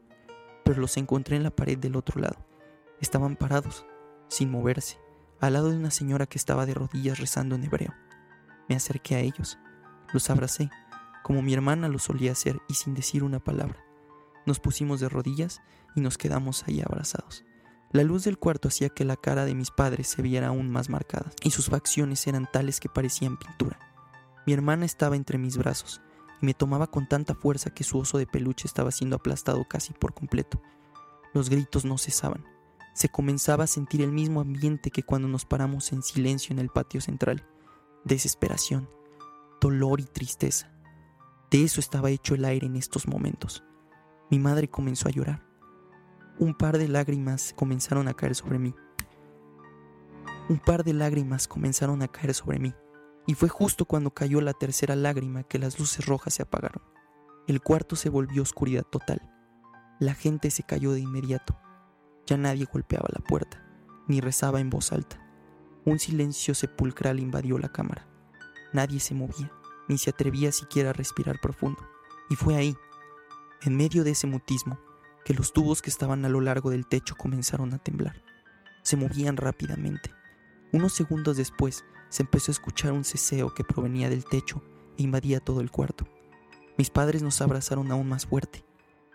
[0.66, 2.46] pero los encontré en la pared del otro lado.
[3.00, 3.86] Estaban parados,
[4.28, 4.98] sin moverse,
[5.40, 7.94] al lado de una señora que estaba de rodillas rezando en hebreo.
[8.70, 9.60] Me acerqué a ellos,
[10.14, 10.70] los abracé
[11.30, 13.78] como mi hermana lo solía hacer y sin decir una palabra.
[14.48, 15.62] Nos pusimos de rodillas
[15.96, 17.46] y nos quedamos ahí abrazados.
[17.92, 20.90] La luz del cuarto hacía que la cara de mis padres se viera aún más
[20.90, 23.78] marcada, y sus facciones eran tales que parecían pintura.
[24.48, 26.02] Mi hermana estaba entre mis brazos,
[26.42, 29.94] y me tomaba con tanta fuerza que su oso de peluche estaba siendo aplastado casi
[29.94, 30.60] por completo.
[31.34, 32.44] Los gritos no cesaban.
[32.96, 36.70] Se comenzaba a sentir el mismo ambiente que cuando nos paramos en silencio en el
[36.70, 37.46] patio central.
[38.06, 38.90] Desesperación,
[39.60, 40.72] dolor y tristeza.
[41.52, 43.64] De eso estaba hecho el aire en estos momentos.
[44.32, 45.46] Mi madre comenzó a llorar.
[46.38, 48.74] Un par de lágrimas comenzaron a caer sobre mí.
[50.48, 52.74] Un par de lágrimas comenzaron a caer sobre mí.
[53.28, 56.82] Y fue justo cuando cayó la tercera lágrima que las luces rojas se apagaron.
[57.48, 59.22] El cuarto se volvió oscuridad total.
[60.00, 61.60] La gente se cayó de inmediato.
[62.26, 63.62] Ya nadie golpeaba la puerta,
[64.08, 65.29] ni rezaba en voz alta.
[65.90, 68.08] Un silencio sepulcral invadió la cámara.
[68.74, 69.52] Nadie se movía
[69.88, 71.82] ni se atrevía siquiera a respirar profundo.
[72.30, 72.78] Y fue ahí,
[73.64, 74.80] en medio de ese mutismo,
[75.26, 78.22] que los tubos que estaban a lo largo del techo comenzaron a temblar.
[78.84, 80.14] Se movían rápidamente.
[80.72, 84.62] Unos segundos después se empezó a escuchar un ceseo que provenía del techo
[84.96, 86.06] e invadía todo el cuarto.
[86.78, 88.64] Mis padres nos abrazaron aún más fuerte.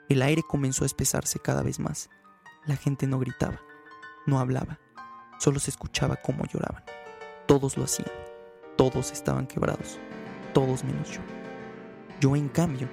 [0.08, 2.10] El aire comenzó a espesarse cada vez más.
[2.66, 3.60] La gente no gritaba,
[4.26, 4.80] no hablaba,
[5.44, 6.82] solo se escuchaba cómo lloraban.
[7.46, 8.10] Todos lo hacían,
[8.76, 9.98] todos estaban quebrados
[10.54, 11.20] todos menos yo.
[12.20, 12.88] Yo, en cambio,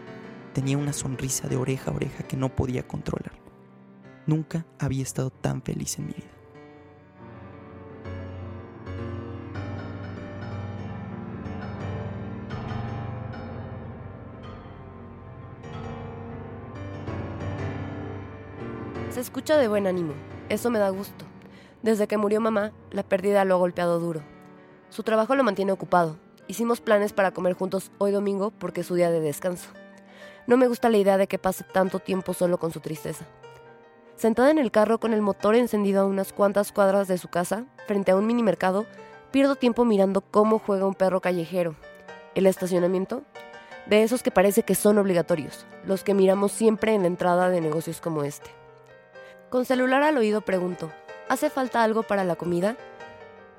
[0.53, 3.31] tenía una sonrisa de oreja a oreja que no podía controlar.
[4.25, 6.27] Nunca había estado tan feliz en mi vida.
[19.11, 20.13] Se escucha de buen ánimo,
[20.49, 21.30] eso me da gusto.
[21.81, 24.21] Desde que murió mamá, la pérdida lo ha golpeado duro.
[24.89, 26.17] Su trabajo lo mantiene ocupado,
[26.51, 29.69] Hicimos planes para comer juntos hoy domingo porque es su día de descanso.
[30.47, 33.25] No me gusta la idea de que pase tanto tiempo solo con su tristeza.
[34.17, 37.67] Sentada en el carro con el motor encendido a unas cuantas cuadras de su casa,
[37.87, 38.85] frente a un mini mercado,
[39.31, 41.75] pierdo tiempo mirando cómo juega un perro callejero.
[42.35, 43.23] El estacionamiento,
[43.85, 47.61] de esos que parece que son obligatorios, los que miramos siempre en la entrada de
[47.61, 48.49] negocios como este.
[49.49, 50.91] Con celular al oído pregunto,
[51.31, 52.75] ¿hace falta algo para la comida?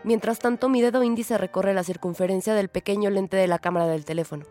[0.05, 4.05] Mientras tanto, mi dedo índice recorre la circunferencia del pequeño lente de la cámara del
[4.05, 4.45] teléfono.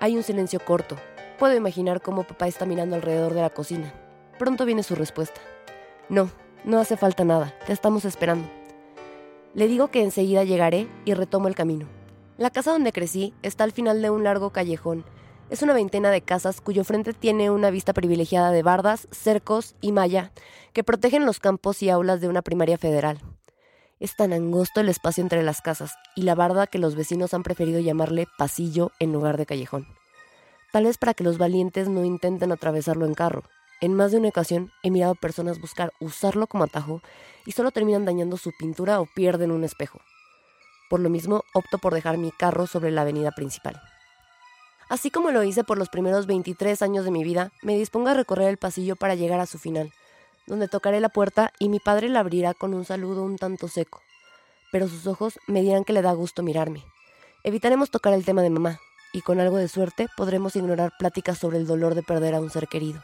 [0.00, 0.96] Hay un silencio corto.
[1.38, 3.92] Puedo imaginar cómo papá está mirando alrededor de la cocina.
[4.38, 5.42] Pronto viene su respuesta.
[6.08, 6.30] No,
[6.64, 8.48] no hace falta nada, te estamos esperando.
[9.52, 11.86] Le digo que enseguida llegaré y retomo el camino.
[12.38, 15.04] La casa donde crecí está al final de un largo callejón.
[15.50, 19.92] Es una veintena de casas cuyo frente tiene una vista privilegiada de bardas, cercos y
[19.92, 20.30] malla
[20.74, 23.18] que protegen los campos y aulas de una primaria federal.
[23.98, 27.44] Es tan angosto el espacio entre las casas y la barda que los vecinos han
[27.44, 29.86] preferido llamarle pasillo en lugar de callejón.
[30.70, 33.42] Tal vez para que los valientes no intenten atravesarlo en carro.
[33.80, 37.00] En más de una ocasión he mirado personas buscar usarlo como atajo
[37.46, 39.98] y solo terminan dañando su pintura o pierden un espejo.
[40.90, 43.80] Por lo mismo, opto por dejar mi carro sobre la avenida principal.
[44.88, 48.14] Así como lo hice por los primeros 23 años de mi vida, me dispongo a
[48.14, 49.92] recorrer el pasillo para llegar a su final,
[50.46, 54.00] donde tocaré la puerta y mi padre la abrirá con un saludo un tanto seco.
[54.72, 56.84] Pero sus ojos me dirán que le da gusto mirarme.
[57.44, 58.80] Evitaremos tocar el tema de mamá,
[59.12, 62.50] y con algo de suerte podremos ignorar pláticas sobre el dolor de perder a un
[62.50, 63.02] ser querido.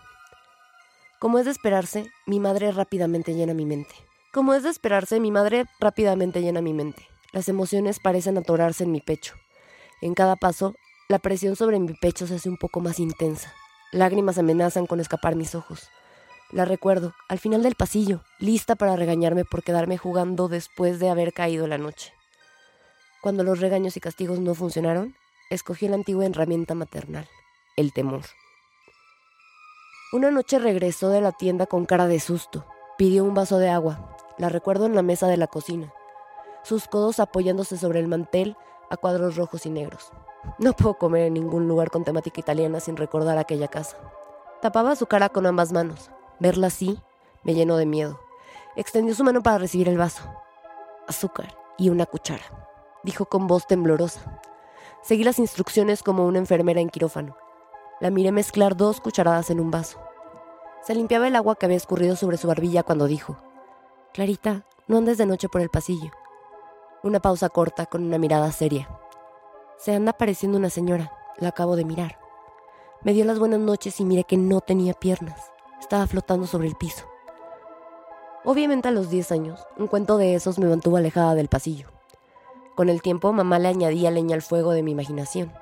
[1.19, 3.95] Como es de esperarse, mi madre rápidamente llena mi mente.
[4.33, 7.07] Como es de esperarse, mi madre rápidamente llena mi mente.
[7.33, 9.35] Las emociones parecen atorarse en mi pecho.
[10.03, 10.75] En cada paso,
[11.07, 13.53] la presión sobre mi pecho se hace un poco más intensa.
[13.93, 15.91] Lágrimas amenazan con escapar mis ojos.
[16.51, 21.33] La recuerdo, al final del pasillo, lista para regañarme por quedarme jugando después de haber
[21.33, 22.13] caído la noche.
[23.23, 25.15] Cuando los regaños y castigos no funcionaron,
[25.51, 27.29] escogí la antigua herramienta maternal,
[27.77, 28.23] el temor.
[30.13, 32.65] Una noche regresó de la tienda con cara de susto.
[32.97, 34.17] Pidió un vaso de agua.
[34.39, 35.93] La recuerdo en la mesa de la cocina,
[36.63, 38.57] sus codos apoyándose sobre el mantel
[38.91, 40.11] a cuadros rojos y negros.
[40.59, 43.97] No puedo comer en ningún lugar con temática italiana sin recordar aquella casa.
[44.63, 47.01] Tapaba su cara con ambas manos, Verla así
[47.43, 48.21] me llenó de miedo.
[48.77, 50.23] Extendió su mano para recibir el vaso.
[51.07, 52.45] Azúcar y una cuchara,
[53.03, 54.41] dijo con voz temblorosa.
[55.03, 57.37] Seguí las instrucciones como una enfermera en quirófano.
[58.01, 60.01] La miré mezclar dos cucharadas en un vaso.
[60.83, 63.37] Se limpiaba el agua que había escurrido sobre su barbilla cuando dijo,
[64.13, 66.11] Clarita, no andes de noche por el pasillo.
[67.03, 68.89] Una pausa corta con una mirada seria.
[69.77, 72.19] Se anda pareciendo una señora, la acabo de mirar.
[73.03, 75.53] Me dio las buenas noches y miré que no tenía piernas.
[75.81, 77.05] Estaba flotando sobre el piso.
[78.45, 81.89] Obviamente a los 10 años, un cuento de esos me mantuvo alejada del pasillo.
[82.75, 85.53] Con el tiempo, mamá le añadía leña al fuego de mi imaginación.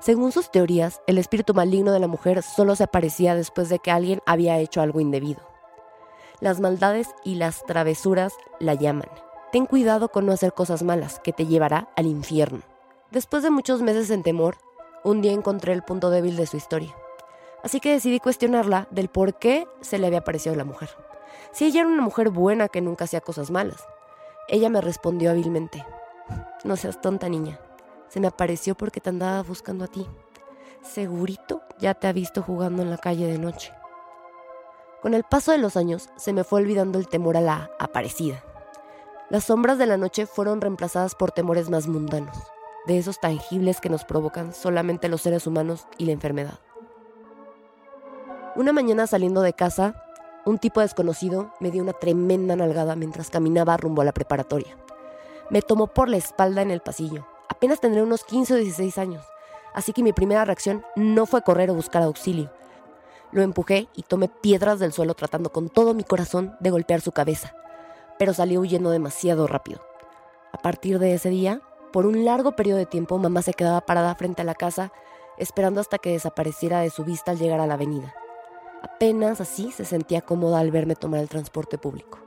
[0.00, 3.90] Según sus teorías, el espíritu maligno de la mujer solo se aparecía después de que
[3.90, 5.40] alguien había hecho algo indebido.
[6.40, 9.08] Las maldades y las travesuras la llaman.
[9.52, 12.60] Ten cuidado con no hacer cosas malas, que te llevará al infierno.
[13.14, 14.56] Después de muchos meses en temor,
[15.04, 16.92] un día encontré el punto débil de su historia.
[17.62, 20.90] Así que decidí cuestionarla del por qué se le había parecido a la mujer.
[21.52, 23.86] Si ella era una mujer buena que nunca hacía cosas malas.
[24.48, 25.86] Ella me respondió hábilmente.
[26.64, 27.60] No seas tonta niña.
[28.08, 30.08] Se me apareció porque te andaba buscando a ti.
[30.82, 33.72] Segurito ya te ha visto jugando en la calle de noche.
[35.02, 38.42] Con el paso de los años se me fue olvidando el temor a la aparecida.
[39.30, 42.36] Las sombras de la noche fueron reemplazadas por temores más mundanos,
[42.86, 46.58] de esos tangibles que nos provocan solamente los seres humanos y la enfermedad.
[48.56, 50.04] Una mañana saliendo de casa,
[50.44, 54.76] un tipo desconocido me dio una tremenda nalgada mientras caminaba rumbo a la preparatoria.
[55.50, 57.26] Me tomó por la espalda en el pasillo.
[57.48, 59.24] Apenas tendré unos 15 o 16 años,
[59.74, 62.50] así que mi primera reacción no fue correr o buscar auxilio.
[63.32, 67.10] Lo empujé y tomé piedras del suelo tratando con todo mi corazón de golpear su
[67.10, 67.54] cabeza,
[68.18, 69.80] pero salió huyendo demasiado rápido.
[70.52, 71.60] A partir de ese día,
[71.94, 74.90] por un largo periodo de tiempo, mamá se quedaba parada frente a la casa,
[75.38, 78.12] esperando hasta que desapareciera de su vista al llegar a la avenida.
[78.82, 82.18] Apenas así se sentía cómoda al verme tomar el transporte público.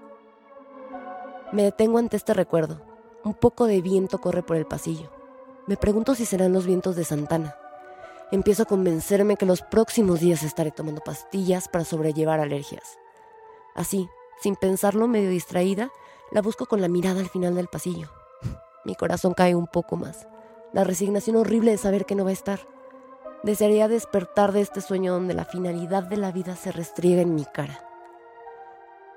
[1.51, 2.82] Me detengo ante este recuerdo.
[3.25, 5.12] Un poco de viento corre por el pasillo.
[5.65, 7.58] Me pregunto si serán los vientos de Santana.
[8.32, 12.97] Empiezo a convencerme que los próximos días estaré tomando pastillas para sobrellevar alergias.
[13.75, 14.08] Así,
[14.39, 15.91] sin pensarlo, medio distraída,
[16.32, 18.10] la busco con la mirada al final del pasillo.
[18.88, 20.30] Mi corazón cae un poco más.
[20.71, 22.62] La resignación horrible de saber que no va a estar.
[23.43, 27.43] Desearía despertar de este sueño donde la finalidad de la vida se restriega en mi
[27.43, 27.86] cara.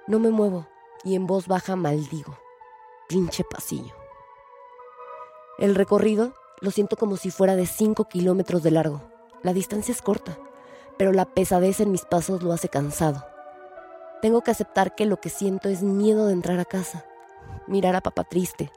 [0.09, 0.67] No me muevo
[1.05, 2.37] y en voz baja maldigo.
[3.09, 3.95] Pinche pasillo.
[5.57, 9.03] El recorrido lo siento como si fuera de 5 kilómetros de largo.
[9.45, 10.37] La distancia es corta,
[10.99, 13.25] pero la pesadez en mis pasos lo hace cansado.
[14.21, 17.05] Tengo que aceptar que lo que siento es miedo de entrar a casa,
[17.69, 18.73] mirar a papá triste.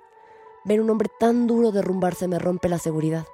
[0.66, 3.26] Ver un hombre tan duro derrumbarse me rompe la seguridad.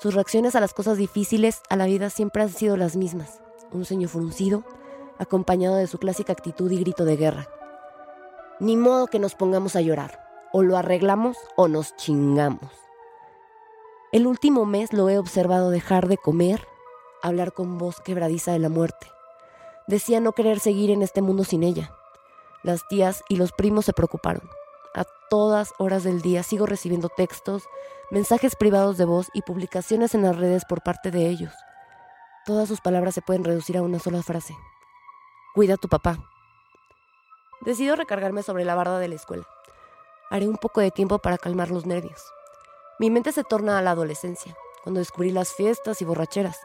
[0.00, 3.40] Sus reacciones a las cosas difíciles a la vida siempre han sido las mismas.
[3.72, 4.64] Un ceño fruncido,
[5.18, 7.48] acompañado de su clásica actitud y grito de guerra.
[8.58, 10.24] Ni modo que nos pongamos a llorar.
[10.52, 12.70] O lo arreglamos o nos chingamos.
[14.12, 16.66] El último mes lo he observado dejar de comer,
[17.22, 19.08] hablar con voz quebradiza de la muerte.
[19.86, 21.92] Decía no querer seguir en este mundo sin ella.
[22.62, 24.48] Las tías y los primos se preocuparon.
[24.96, 27.68] A todas horas del día sigo recibiendo textos,
[28.10, 31.52] mensajes privados de voz y publicaciones en las redes por parte de ellos.
[32.46, 34.56] Todas sus palabras se pueden reducir a una sola frase.
[35.54, 36.18] Cuida a tu papá.
[37.60, 39.46] Decido recargarme sobre la barda de la escuela.
[40.30, 42.24] Haré un poco de tiempo para calmar los nervios.
[42.98, 46.58] Mi mente se torna a la adolescencia, cuando descubrí las fiestas y borracheras.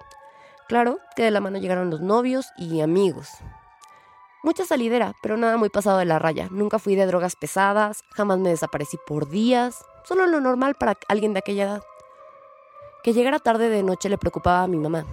[0.70, 3.28] Claro que de la mano llegaron los novios y amigos.
[4.44, 6.48] Mucha salidera, pero nada muy pasado de la raya.
[6.50, 11.34] Nunca fui de drogas pesadas, jamás me desaparecí por días, solo lo normal para alguien
[11.34, 11.84] de aquella edad.
[13.04, 15.06] Que llegara tarde de noche le preocupaba a mi mamá,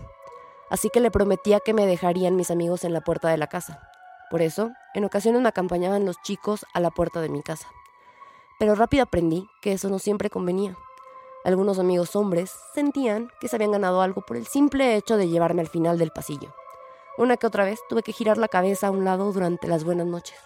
[0.70, 3.82] así que le prometía que me dejarían mis amigos en la puerta de la casa.
[4.30, 7.68] Por eso, en ocasiones me acompañaban los chicos a la puerta de mi casa.
[8.58, 10.74] Pero rápido aprendí que eso no siempre convenía.
[11.44, 15.60] Algunos amigos hombres sentían que se habían ganado algo por el simple hecho de llevarme
[15.60, 16.54] al final del pasillo.
[17.18, 20.07] Una que otra vez tuve que girar la cabeza a un lado durante las buenas
[20.07, 20.38] noches.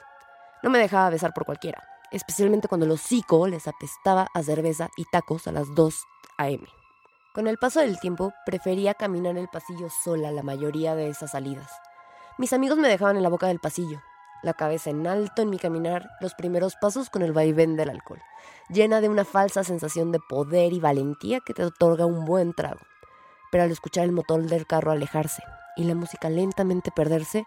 [0.62, 5.04] No me dejaba besar por cualquiera, especialmente cuando los hocico les apestaba a cerveza y
[5.04, 5.94] tacos a las 2
[6.38, 6.64] a.m.
[7.34, 11.70] Con el paso del tiempo, prefería caminar el pasillo sola la mayoría de esas salidas.
[12.38, 14.00] Mis amigos me dejaban en la boca del pasillo,
[14.42, 18.22] la cabeza en alto en mi caminar, los primeros pasos con el vaivén del alcohol,
[18.70, 22.80] llena de una falsa sensación de poder y valentía que te otorga un buen trago.
[23.50, 25.42] Pero al escuchar el motor del carro alejarse
[25.76, 27.44] y la música lentamente perderse,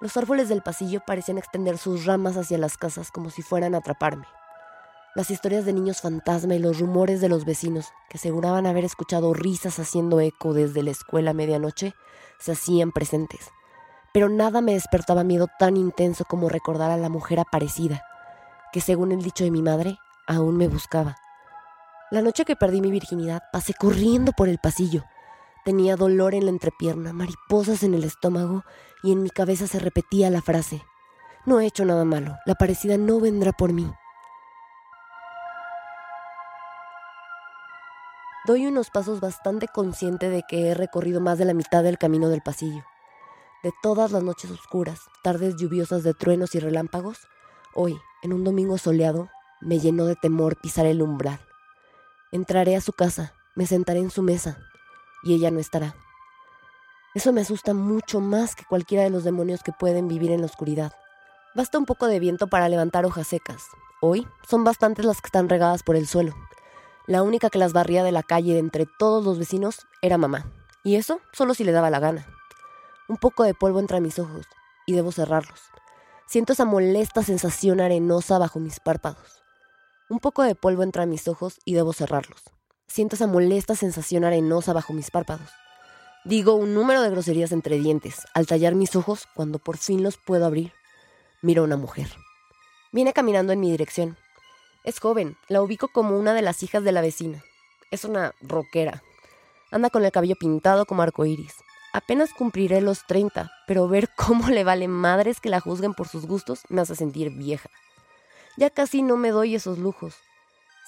[0.00, 3.78] los árboles del pasillo parecían extender sus ramas hacia las casas como si fueran a
[3.78, 4.26] atraparme.
[5.14, 9.32] Las historias de niños fantasma y los rumores de los vecinos, que aseguraban haber escuchado
[9.32, 11.94] risas haciendo eco desde la escuela a medianoche,
[12.38, 13.50] se hacían presentes
[14.16, 18.02] pero nada me despertaba miedo tan intenso como recordar a la mujer aparecida,
[18.72, 21.16] que según el dicho de mi madre, aún me buscaba.
[22.10, 25.04] La noche que perdí mi virginidad, pasé corriendo por el pasillo.
[25.66, 28.64] Tenía dolor en la entrepierna, mariposas en el estómago
[29.02, 30.82] y en mi cabeza se repetía la frase,
[31.44, 33.92] no he hecho nada malo, la parecida no vendrá por mí.
[38.46, 42.30] Doy unos pasos bastante consciente de que he recorrido más de la mitad del camino
[42.30, 42.84] del pasillo
[43.66, 47.26] de todas las noches oscuras, tardes lluviosas de truenos y relámpagos,
[47.74, 49.28] hoy, en un domingo soleado,
[49.60, 51.40] me llenó de temor pisar el umbral.
[52.30, 54.58] Entraré a su casa, me sentaré en su mesa,
[55.26, 55.96] y ella no estará.
[57.14, 60.46] Eso me asusta mucho más que cualquiera de los demonios que pueden vivir en la
[60.46, 60.92] oscuridad.
[61.54, 63.64] Basta un poco de viento para levantar hojas secas.
[64.00, 66.34] Hoy son bastantes las que están regadas por el suelo.
[67.06, 70.46] La única que las barría de la calle de entre todos los vecinos era mamá.
[70.84, 72.26] Y eso solo si le daba la gana.
[73.08, 74.46] Un poco de polvo entra mis ojos
[74.86, 75.60] y debo cerrarlos.
[76.26, 79.42] Siento esa molesta sensación arenosa bajo mis párpados.
[80.08, 82.42] Un poco de polvo entra a mis ojos y debo cerrarlos.
[82.86, 85.50] Siento esa molesta sensación arenosa bajo mis párpados.
[86.24, 90.16] Digo un número de groserías entre dientes al tallar mis ojos cuando por fin los
[90.16, 90.72] puedo abrir.
[91.42, 92.08] Miro a una mujer.
[92.92, 94.16] Viene caminando en mi dirección.
[94.82, 97.44] Es joven, la ubico como una de las hijas de la vecina.
[97.90, 99.02] Es una rockera.
[99.70, 101.54] Anda con el cabello pintado como arcoíris.
[101.92, 106.26] Apenas cumpliré los 30, pero ver cómo le valen madres que la juzguen por sus
[106.26, 107.68] gustos me hace sentir vieja.
[108.56, 110.14] Ya casi no me doy esos lujos.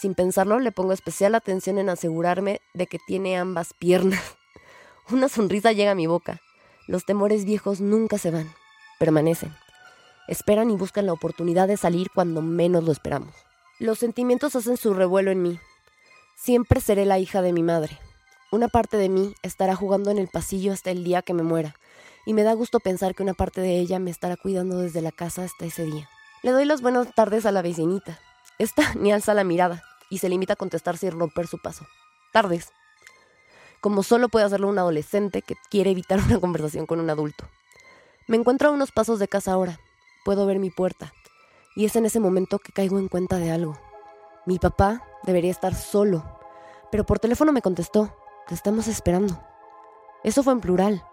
[0.00, 4.22] Sin pensarlo, le pongo especial atención en asegurarme de que tiene ambas piernas.
[5.10, 6.40] Una sonrisa llega a mi boca.
[6.86, 8.52] Los temores viejos nunca se van,
[9.00, 9.52] permanecen.
[10.28, 13.34] Esperan y buscan la oportunidad de salir cuando menos lo esperamos.
[13.80, 15.58] Los sentimientos hacen su revuelo en mí.
[16.36, 17.98] Siempre seré la hija de mi madre,
[18.50, 21.74] una parte de mí estará jugando en el pasillo hasta el día que me muera,
[22.24, 25.12] y me da gusto pensar que una parte de ella me estará cuidando desde la
[25.12, 26.08] casa hasta ese día.
[26.42, 28.18] Le doy las buenas tardes a la vecinita.
[28.58, 31.86] Esta ni alza la mirada y se limita a contestar sin romper su paso.
[32.32, 32.72] Tardes.
[33.80, 37.48] Como solo puede hacerlo un adolescente que quiere evitar una conversación con un adulto.
[38.26, 39.80] Me encuentro a unos pasos de casa ahora.
[40.24, 41.12] Puedo ver mi puerta.
[41.76, 43.78] Y es en ese momento que caigo en cuenta de algo.
[44.46, 46.24] Mi papá debería estar solo.
[46.90, 48.12] Pero por teléfono me contestó
[48.48, 49.38] te estamos esperando.
[50.24, 51.04] Eso fue en plural.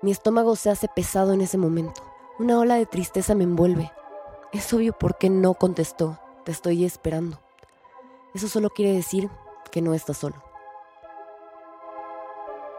[0.00, 2.02] Mi estómago se hace pesado en ese momento.
[2.38, 3.92] Una ola de tristeza me envuelve.
[4.54, 6.18] Es obvio por qué no contestó.
[6.46, 7.45] Te estoy esperando.
[8.36, 9.30] Eso solo quiere decir
[9.72, 10.36] que no estás solo.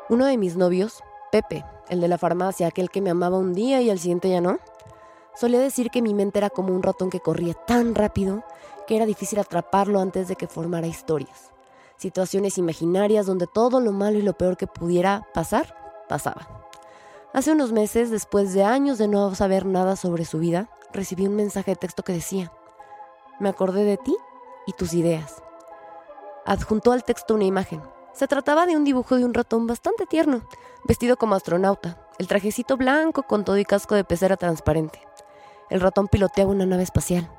[0.10, 3.82] Uno de mis novios, Pepe, el de la farmacia, aquel que me amaba un día
[3.82, 4.60] y al siguiente ya no,
[5.36, 8.44] solía decir que mi mente era como un ratón que corría tan rápido
[8.86, 11.52] que era difícil atraparlo antes de que formara historias
[11.98, 15.76] situaciones imaginarias donde todo lo malo y lo peor que pudiera pasar,
[16.08, 16.48] pasaba.
[17.34, 21.36] Hace unos meses, después de años de no saber nada sobre su vida, recibí un
[21.36, 22.52] mensaje de texto que decía,
[23.40, 24.16] me acordé de ti
[24.66, 25.44] y tus ideas.
[26.48, 27.82] Adjuntó al texto una imagen.
[28.14, 30.48] Se trataba de un dibujo de un ratón bastante tierno,
[30.86, 35.02] vestido como astronauta, el trajecito blanco con todo y casco de pecera transparente.
[35.70, 37.30] El ratón piloteaba una nave espacial,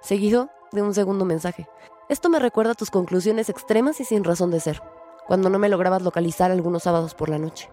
[0.00, 1.68] seguido de un segundo mensaje.
[2.08, 4.82] Esto me recuerda a tus conclusiones extremas y sin razón de ser,
[5.26, 7.68] cuando no me lograbas localizar algunos sábados por la noche.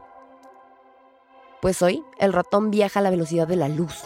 [1.62, 4.04] Pues hoy el ratón viaja a la velocidad de la luz.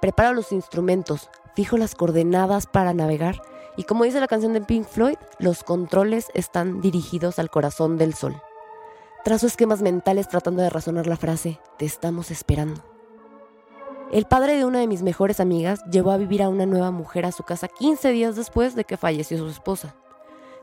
[0.00, 3.42] Preparo los instrumentos, fijo las coordenadas para navegar
[3.76, 8.14] y como dice la canción de Pink Floyd, los controles están dirigidos al corazón del
[8.14, 8.40] sol.
[9.24, 12.82] Trazo esquemas mentales tratando de razonar la frase, te estamos esperando.
[14.12, 17.26] El padre de una de mis mejores amigas llevó a vivir a una nueva mujer
[17.26, 19.96] a su casa 15 días después de que falleció su esposa.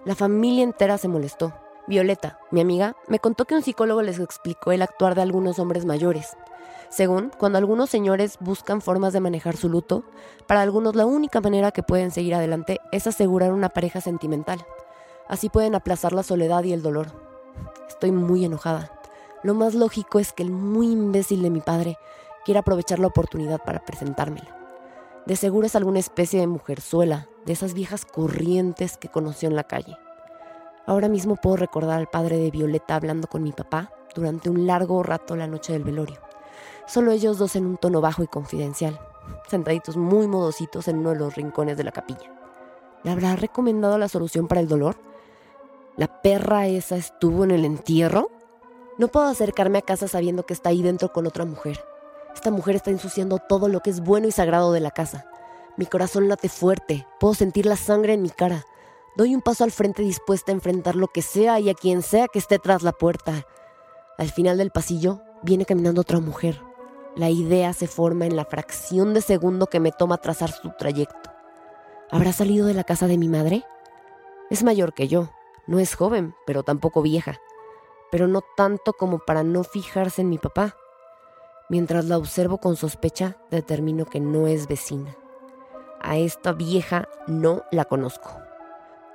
[0.06, 1.54] La familia entera se molestó.
[1.86, 5.86] Violeta, mi amiga, me contó que un psicólogo les explicó el actuar de algunos hombres
[5.86, 6.38] mayores.
[6.90, 10.04] Según, cuando algunos señores buscan formas de manejar su luto,
[10.48, 14.66] para algunos la única manera que pueden seguir adelante es asegurar una pareja sentimental.
[15.28, 17.08] Así pueden aplazar la soledad y el dolor.
[17.88, 18.92] Estoy muy enojada.
[19.42, 21.98] Lo más lógico es que el muy imbécil de mi padre
[22.46, 24.56] quiera aprovechar la oportunidad para presentármela.
[25.26, 29.64] De seguro es alguna especie de mujerzuela, de esas viejas corrientes que conoció en la
[29.64, 29.98] calle.
[30.86, 35.02] Ahora mismo puedo recordar al padre de Violeta hablando con mi papá durante un largo
[35.02, 36.20] rato la noche del velorio.
[36.86, 39.00] Solo ellos dos en un tono bajo y confidencial,
[39.48, 42.32] sentaditos muy modositos en uno de los rincones de la capilla.
[43.04, 44.98] ¿Le habrá recomendado la solución para el dolor?
[45.96, 48.32] ¿La perra esa estuvo en el entierro?
[48.98, 51.84] No puedo acercarme a casa sabiendo que está ahí dentro con otra mujer.
[52.36, 55.26] Esta mujer está ensuciando todo lo que es bueno y sagrado de la casa.
[55.78, 58.66] Mi corazón late fuerte, puedo sentir la sangre en mi cara.
[59.16, 62.28] Doy un paso al frente dispuesta a enfrentar lo que sea y a quien sea
[62.28, 63.46] que esté tras la puerta.
[64.18, 66.62] Al final del pasillo viene caminando otra mujer.
[67.16, 71.32] La idea se forma en la fracción de segundo que me toma trazar su trayecto.
[72.10, 73.64] ¿Habrá salido de la casa de mi madre?
[74.50, 75.30] Es mayor que yo,
[75.68, 77.40] no es joven, pero tampoco vieja,
[78.12, 80.76] pero no tanto como para no fijarse en mi papá.
[81.70, 85.16] Mientras la observo con sospecha, determino que no es vecina.
[86.02, 88.32] A esta vieja no la conozco.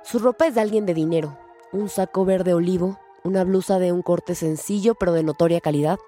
[0.03, 1.37] Su ropa es de alguien de dinero,
[1.73, 5.99] un saco verde olivo, una blusa de un corte sencillo pero de notoria calidad,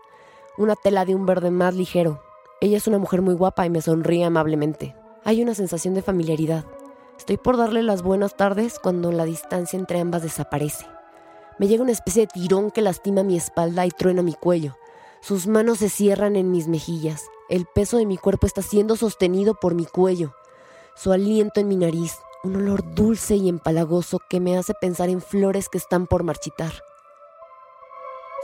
[0.62, 2.22] una tela de un verde más ligero.
[2.62, 4.95] Ella es una mujer muy guapa y me sonríe amablemente.
[5.24, 6.66] Hay una sensación de familiaridad.
[7.18, 10.86] Estoy por darle las buenas tardes cuando la distancia entre ambas desaparece.
[11.59, 14.78] Me llega una especie de tirón que lastima mi espalda y truena mi cuello.
[15.22, 17.26] Sus manos se cierran en mis mejillas.
[17.49, 20.34] El peso de mi cuerpo está siendo sostenido por mi cuello.
[20.95, 25.22] Su aliento en mi nariz, un olor dulce y empalagoso que me hace pensar en
[25.22, 26.72] flores que están por marchitar.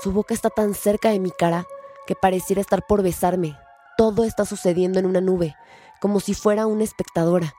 [0.02, 1.68] Su boca está tan cerca de mi cara
[2.08, 3.56] que pareciera estar por besarme.
[3.98, 5.56] Todo está sucediendo en una nube,
[6.02, 7.54] como si fuera una espectadora.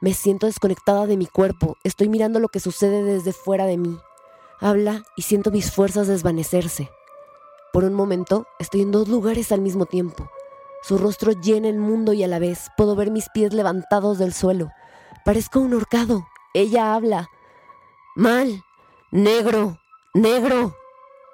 [0.00, 3.96] Me siento desconectada de mi cuerpo, estoy mirando lo que sucede desde fuera de mí.
[4.60, 6.90] Habla y siento mis fuerzas desvanecerse.
[7.72, 10.28] Por un momento estoy en dos lugares al mismo tiempo.
[10.82, 14.34] Su rostro llena el mundo y a la vez puedo ver mis pies levantados del
[14.34, 14.70] suelo.
[15.24, 16.26] Parezco un horcado.
[16.52, 17.28] Ella habla.
[18.14, 18.62] Mal.
[19.10, 19.78] Negro.
[20.12, 20.76] Negro.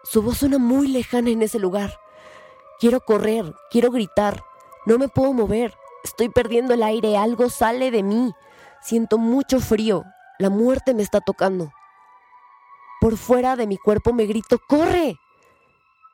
[0.05, 1.99] Su voz suena muy lejana en ese lugar.
[2.81, 4.43] Quiero correr, quiero gritar.
[4.87, 5.77] No me puedo mover.
[6.03, 7.17] Estoy perdiendo el aire.
[7.17, 8.33] Algo sale de mí.
[8.81, 10.05] Siento mucho frío.
[10.39, 11.71] La muerte me está tocando.
[13.01, 15.17] Por fuera de mi cuerpo me grito, ¡corre!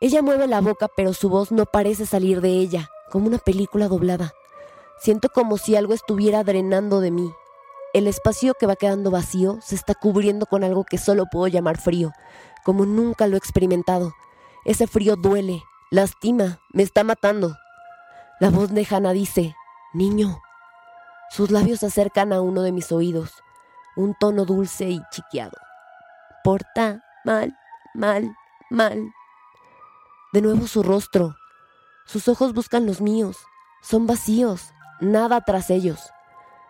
[0.00, 3.88] Ella mueve la boca, pero su voz no parece salir de ella, como una película
[3.88, 4.32] doblada.
[4.98, 7.32] Siento como si algo estuviera drenando de mí,
[7.96, 11.78] el espacio que va quedando vacío se está cubriendo con algo que solo puedo llamar
[11.78, 12.12] frío,
[12.62, 14.12] como nunca lo he experimentado.
[14.66, 17.56] Ese frío duele, lastima, me está matando.
[18.40, 19.54] La voz de Hannah dice,
[19.92, 20.40] niño.
[21.30, 23.32] Sus labios se acercan a uno de mis oídos,
[23.96, 25.56] un tono dulce y chiqueado.
[26.44, 27.56] Porta mal,
[27.94, 28.36] mal,
[28.70, 29.12] mal.
[30.32, 31.34] De nuevo su rostro.
[32.06, 33.38] Sus ojos buscan los míos.
[33.82, 34.70] Son vacíos,
[35.00, 36.10] nada tras ellos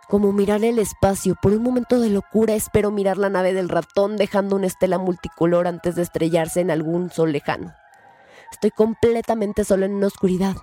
[0.08, 1.34] como mirar el espacio.
[1.40, 5.66] Por un momento de locura espero mirar la nave del ratón dejando una estela multicolor
[5.66, 7.74] antes de estrellarse en algún sol lejano.
[8.51, 10.57] Estoy completamente solo en una oscuridad.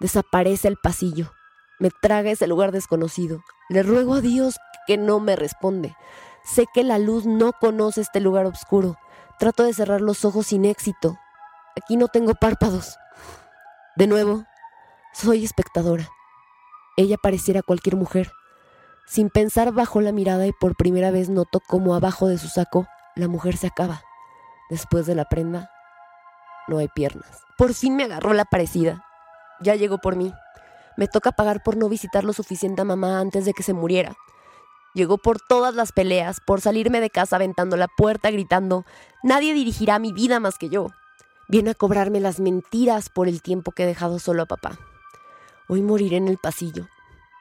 [0.00, 1.32] Desaparece el pasillo.
[1.78, 3.42] Me traga ese lugar desconocido.
[3.68, 4.56] Le ruego a Dios
[4.86, 5.96] que no me responde.
[6.44, 8.96] Sé que la luz no conoce este lugar oscuro.
[9.38, 11.18] Trato de cerrar los ojos sin éxito.
[11.76, 12.96] Aquí no tengo párpados.
[13.96, 14.44] De nuevo,
[15.12, 16.08] soy espectadora.
[16.96, 18.30] Ella pareciera cualquier mujer
[19.06, 22.86] sin pensar bajó la mirada y por primera vez notó cómo abajo de su saco
[23.14, 24.02] la mujer se acaba.
[24.68, 25.70] Después de la prenda,
[26.68, 27.44] no hay piernas.
[27.56, 29.04] Por fin me agarró la parecida.
[29.60, 30.32] Ya llegó por mí.
[30.96, 34.16] Me toca pagar por no visitar lo suficiente a mamá antes de que se muriera.
[34.94, 38.86] Llegó por todas las peleas, por salirme de casa aventando la puerta, gritando,
[39.22, 40.88] nadie dirigirá mi vida más que yo.
[41.48, 44.78] Viene a cobrarme las mentiras por el tiempo que he dejado solo a papá.
[45.68, 46.88] Hoy moriré en el pasillo,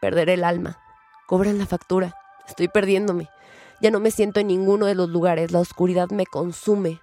[0.01, 0.79] perderé el alma,
[1.27, 2.15] cobran la factura,
[2.45, 3.29] estoy perdiéndome.
[3.81, 6.99] Ya no me siento en ninguno de los lugares, la oscuridad me consume.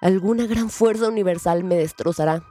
[0.00, 2.44] Alguna gran fuerza universal me destrozará.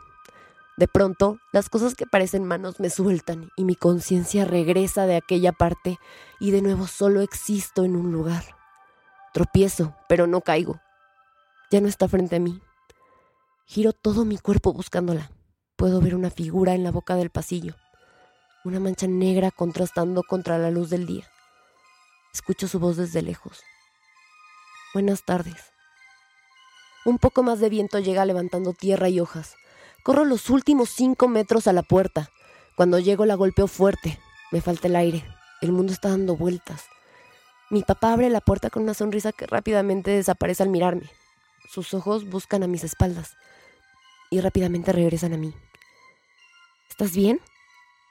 [0.76, 5.52] De pronto, las cosas que parecen manos me sueltan y mi conciencia regresa de aquella
[5.54, 5.98] parte
[6.40, 8.44] y de nuevo solo existo en un lugar.
[9.34, 10.80] Tropiezo, pero no caigo.
[11.72, 12.62] Ya no está frente a mí.
[13.66, 15.32] Giro todo mi cuerpo buscándola.
[15.78, 17.76] Puedo ver una figura en la boca del pasillo,
[18.66, 21.28] una mancha negra contrastando contra la luz del día.
[22.34, 23.62] Escucho su voz desde lejos.
[24.94, 25.77] Buenas tardes.
[27.08, 29.56] Un poco más de viento llega levantando tierra y hojas.
[30.04, 32.32] Corro los últimos cinco metros a la puerta.
[32.76, 34.20] Cuando llego la golpeo fuerte.
[34.52, 35.24] Me falta el aire.
[35.62, 36.84] El mundo está dando vueltas.
[37.70, 41.10] Mi papá abre la puerta con una sonrisa que rápidamente desaparece al mirarme.
[41.70, 43.38] Sus ojos buscan a mis espaldas
[44.30, 45.54] y rápidamente regresan a mí.
[46.90, 47.40] ¿Estás bien?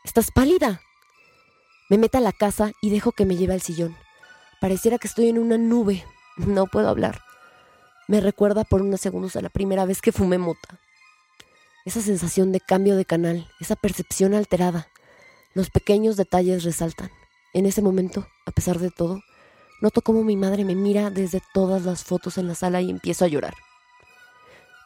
[0.06, 0.80] ¿Estás pálida?
[1.90, 3.94] Me meto a la casa y dejo que me lleve al sillón.
[4.58, 6.02] Pareciera que estoy en una nube.
[6.38, 7.25] No puedo hablar.
[8.08, 10.78] Me recuerda por unos segundos a la primera vez que fumé mota.
[11.84, 14.86] Esa sensación de cambio de canal, esa percepción alterada.
[15.54, 17.10] Los pequeños detalles resaltan.
[17.52, 19.22] En ese momento, a pesar de todo,
[19.80, 23.24] noto cómo mi madre me mira desde todas las fotos en la sala y empiezo
[23.24, 23.54] a llorar.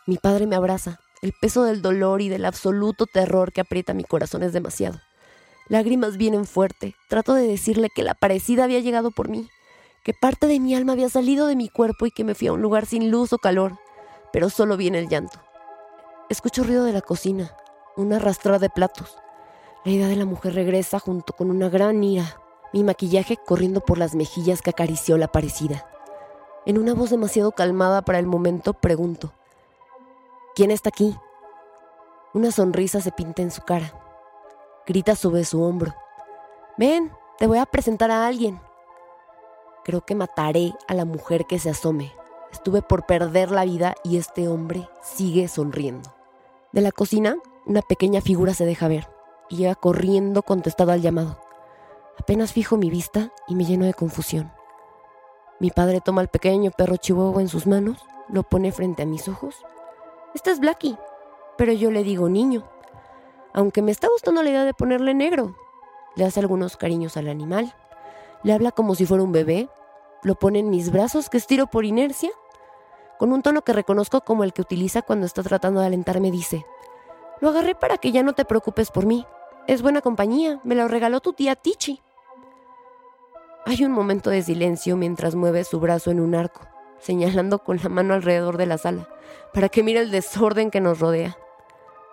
[0.06, 1.00] Mi padre me abraza.
[1.20, 4.98] El peso del dolor y del absoluto terror que aprieta mi corazón es demasiado.
[5.68, 6.94] Lágrimas vienen fuerte.
[7.08, 9.50] Trato de decirle que la parecida había llegado por mí,
[10.02, 12.52] que parte de mi alma había salido de mi cuerpo y que me fui a
[12.52, 13.78] un lugar sin luz o calor,
[14.32, 15.38] pero solo viene el llanto.
[16.28, 17.54] Escucho ruido de la cocina,
[17.96, 19.18] una arrastrada de platos.
[19.84, 22.40] La idea de la mujer regresa junto con una gran ira,
[22.72, 25.86] mi maquillaje corriendo por las mejillas que acarició la parecida.
[26.66, 29.32] En una voz demasiado calmada para el momento, pregunto,
[30.54, 31.16] ¿Quién está aquí?
[32.34, 33.94] Una sonrisa se pinta en su cara.
[34.86, 35.94] Grita sobre su hombro.
[36.76, 38.60] Ven, te voy a presentar a alguien.
[39.84, 42.12] Creo que mataré a la mujer que se asome.
[42.52, 46.14] Estuve por perder la vida y este hombre sigue sonriendo.
[46.72, 49.08] De la cocina, una pequeña figura se deja ver
[49.48, 51.40] y llega corriendo contestado al llamado.
[52.18, 54.52] Apenas fijo mi vista y me lleno de confusión.
[55.58, 59.28] Mi padre toma al pequeño perro chihuahua en sus manos, lo pone frente a mis
[59.28, 59.56] ojos.
[60.34, 60.96] Este es Blackie,
[61.58, 62.64] pero yo le digo niño,
[63.52, 65.56] aunque me está gustando la idea de ponerle negro.
[66.16, 67.74] Le hace algunos cariños al animal,
[68.42, 69.68] le habla como si fuera un bebé,
[70.22, 72.30] lo pone en mis brazos que estiro por inercia.
[73.18, 76.64] Con un tono que reconozco como el que utiliza cuando está tratando de alentarme, dice,
[77.40, 79.26] lo agarré para que ya no te preocupes por mí.
[79.66, 82.00] Es buena compañía, me lo regaló tu tía Tichi.
[83.66, 86.62] Hay un momento de silencio mientras mueve su brazo en un arco,
[86.98, 89.08] señalando con la mano alrededor de la sala,
[89.52, 91.36] para que mire el desorden que nos rodea.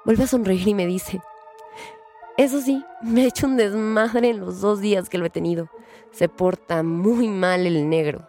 [0.03, 1.21] Vuelve a sonreír y me dice,
[2.37, 5.69] eso sí, me ha hecho un desmadre en los dos días que lo he tenido.
[6.11, 8.27] Se porta muy mal el negro.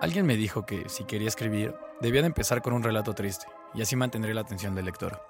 [0.00, 3.82] Alguien me dijo que si quería escribir, debía de empezar con un relato triste, y
[3.82, 5.20] así mantendré la atención del lector.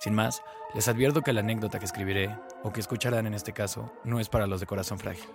[0.00, 0.42] Sin más,
[0.74, 4.28] les advierto que la anécdota que escribiré, o que escucharán en este caso, no es
[4.28, 5.28] para los de corazón frágil,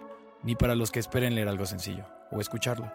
[0.43, 2.91] ni para los que esperen leer algo sencillo, o escucharlo.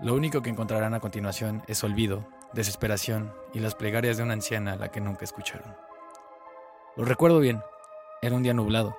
[0.00, 4.72] Lo único que encontrarán a continuación es olvido, desesperación y las plegarias de una anciana
[4.72, 5.76] a la que nunca escucharon.
[6.96, 7.60] Lo recuerdo bien,
[8.22, 8.96] era un día nublado.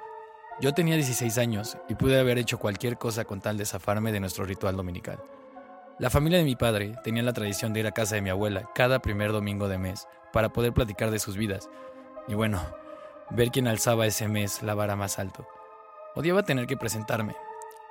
[0.60, 4.20] Yo tenía 16 años y pude haber hecho cualquier cosa con tal de zafarme de
[4.20, 5.22] nuestro ritual dominical.
[5.97, 8.70] La familia de mi padre tenía la tradición de ir a casa de mi abuela
[8.76, 11.70] cada primer domingo de mes para poder platicar de sus vidas.
[12.28, 12.62] Y bueno,
[13.30, 15.47] ver quién alzaba ese mes la vara más alto.
[16.16, 17.36] Odiaba tener que presentarme,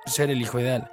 [0.04, 0.92] ser el hijo ideal.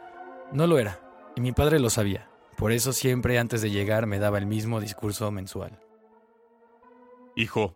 [0.53, 0.99] No lo era,
[1.35, 2.30] y mi padre lo sabía.
[2.61, 5.79] Por eso siempre antes de llegar me daba el mismo discurso mensual.
[7.35, 7.75] Hijo,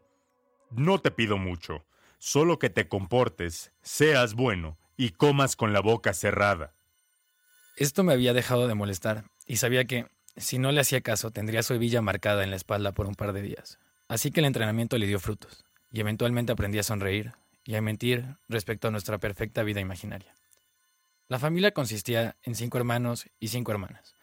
[0.69, 1.83] no te pido mucho,
[2.19, 6.75] solo que te comportes, seas bueno y comas con la boca cerrada.
[7.77, 10.05] Esto me había dejado de molestar y sabía que,
[10.37, 13.33] si no le hacía caso, tendría su hebilla marcada en la espalda por un par
[13.33, 13.79] de días.
[14.07, 17.33] Así que el entrenamiento le dio frutos y eventualmente aprendí a sonreír
[17.63, 20.35] y a mentir respecto a nuestra perfecta vida imaginaria.
[21.27, 24.13] La familia consistía en cinco hermanos y cinco hermanas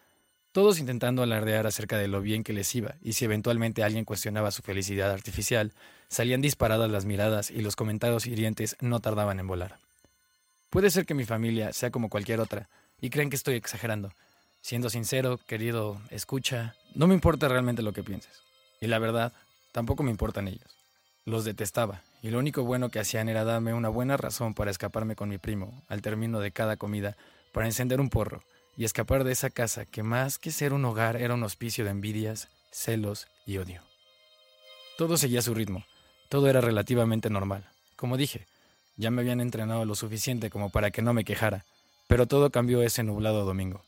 [0.53, 4.50] todos intentando alardear acerca de lo bien que les iba, y si eventualmente alguien cuestionaba
[4.50, 5.72] su felicidad artificial,
[6.09, 9.78] salían disparadas las miradas y los comentarios hirientes no tardaban en volar.
[10.68, 12.68] Puede ser que mi familia sea como cualquier otra,
[13.00, 14.12] y creen que estoy exagerando.
[14.61, 18.42] Siendo sincero, querido, escucha, no me importa realmente lo que pienses.
[18.80, 19.32] Y la verdad,
[19.72, 20.76] tampoco me importan ellos.
[21.24, 25.16] Los detestaba, y lo único bueno que hacían era darme una buena razón para escaparme
[25.16, 27.16] con mi primo al término de cada comida,
[27.53, 28.44] para encender un porro
[28.77, 31.91] y escapar de esa casa que más que ser un hogar era un hospicio de
[31.91, 33.83] envidias, celos y odio.
[34.97, 35.85] Todo seguía su ritmo,
[36.29, 37.68] todo era relativamente normal.
[37.97, 38.47] Como dije,
[38.97, 41.64] ya me habían entrenado lo suficiente como para que no me quejara,
[42.07, 43.83] pero todo cambió ese nublado domingo.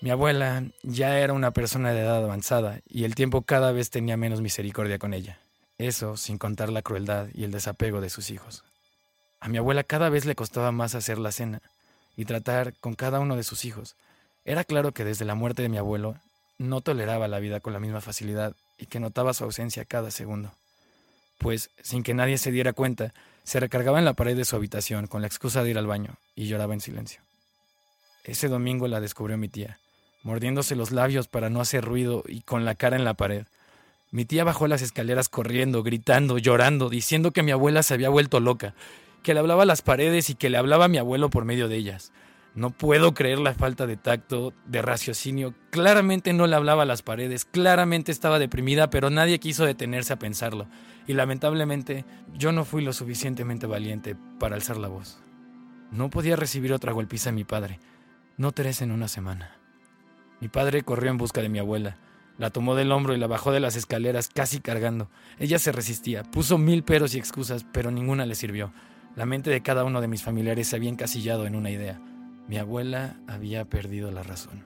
[0.00, 4.16] Mi abuela ya era una persona de edad avanzada y el tiempo cada vez tenía
[4.16, 5.38] menos misericordia con ella.
[5.78, 8.64] Eso sin contar la crueldad y el desapego de sus hijos.
[9.40, 11.62] A mi abuela cada vez le costaba más hacer la cena
[12.16, 13.96] y tratar con cada uno de sus hijos.
[14.44, 16.16] Era claro que desde la muerte de mi abuelo
[16.58, 20.52] no toleraba la vida con la misma facilidad y que notaba su ausencia cada segundo.
[21.38, 25.06] Pues, sin que nadie se diera cuenta, se recargaba en la pared de su habitación
[25.06, 27.20] con la excusa de ir al baño y lloraba en silencio.
[28.24, 29.78] Ese domingo la descubrió mi tía,
[30.22, 33.46] mordiéndose los labios para no hacer ruido y con la cara en la pared.
[34.12, 38.38] Mi tía bajó las escaleras corriendo, gritando, llorando, diciendo que mi abuela se había vuelto
[38.38, 38.74] loca,
[39.22, 41.68] que le hablaba a las paredes y que le hablaba a mi abuelo por medio
[41.68, 42.12] de ellas.
[42.54, 45.54] No puedo creer la falta de tacto, de raciocinio.
[45.70, 50.18] Claramente no le hablaba a las paredes, claramente estaba deprimida, pero nadie quiso detenerse a
[50.18, 50.66] pensarlo.
[51.06, 52.04] Y lamentablemente
[52.34, 55.22] yo no fui lo suficientemente valiente para alzar la voz.
[55.90, 57.80] No podía recibir otra golpiza de mi padre.
[58.36, 59.56] No tres en una semana.
[60.40, 61.96] Mi padre corrió en busca de mi abuela.
[62.36, 65.08] La tomó del hombro y la bajó de las escaleras casi cargando.
[65.38, 68.72] Ella se resistía, puso mil peros y excusas, pero ninguna le sirvió.
[69.14, 72.00] La mente de cada uno de mis familiares se había encasillado en una idea.
[72.48, 74.64] Mi abuela había perdido la razón.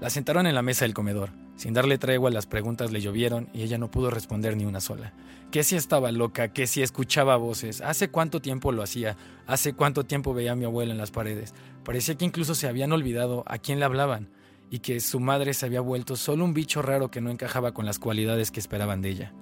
[0.00, 1.30] La sentaron en la mesa del comedor.
[1.56, 5.12] Sin darle tregua, las preguntas le llovieron y ella no pudo responder ni una sola.
[5.50, 9.16] Que si estaba loca, que si escuchaba voces, hace cuánto tiempo lo hacía,
[9.46, 11.54] hace cuánto tiempo veía a mi abuela en las paredes.
[11.84, 14.30] Parecía que incluso se habían olvidado a quién le hablaban
[14.70, 17.84] y que su madre se había vuelto solo un bicho raro que no encajaba con
[17.84, 19.34] las cualidades que esperaban de ella.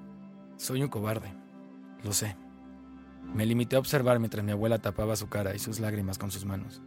[0.57, 1.33] Soy un cobarde,
[2.03, 2.37] lo sé.
[3.35, 6.45] Me limité a observar mientras mi abuela tapaba su cara y sus lágrimas con sus
[6.45, 6.83] manos.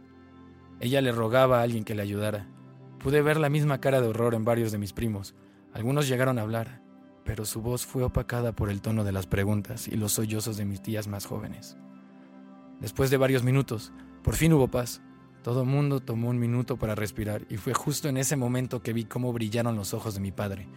[0.80, 2.48] Ella le rogaba a alguien que le ayudara.
[2.98, 5.34] Pude ver la misma cara de horror en varios de mis primos.
[5.72, 6.82] Algunos llegaron a hablar,
[7.24, 10.64] pero su voz fue opacada por el tono de las preguntas y los sollozos de
[10.64, 11.76] mis tías más jóvenes.
[12.80, 15.00] Después de varios minutos, por fin hubo paz.
[15.42, 19.04] Todo mundo tomó un minuto para respirar y fue justo en ese momento que vi
[19.04, 20.68] cómo brillaron los ojos de mi padre.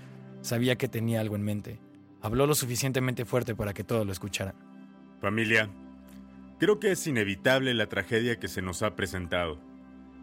[0.42, 1.80] Sabía que tenía algo en mente.
[2.22, 4.75] Habló lo suficientemente fuerte para que todos lo escucharan.
[5.22, 5.70] Familia,
[6.60, 9.60] creo que es inevitable la tragedia que se nos ha presentado,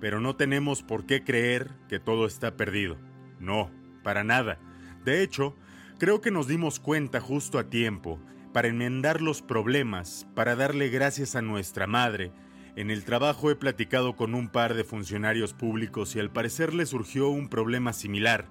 [0.01, 2.99] pero no tenemos por qué creer que todo está perdido.
[3.41, 3.71] No,
[4.05, 4.59] para nada.
[5.05, 5.57] De hecho,
[5.99, 8.21] creo que nos dimos cuenta justo a tiempo
[8.53, 12.31] para enmendar los problemas, para darle gracias a nuestra madre.
[12.77, 16.85] En el trabajo he platicado con un par de funcionarios públicos y al parecer le
[16.85, 18.47] surgió un problema similar.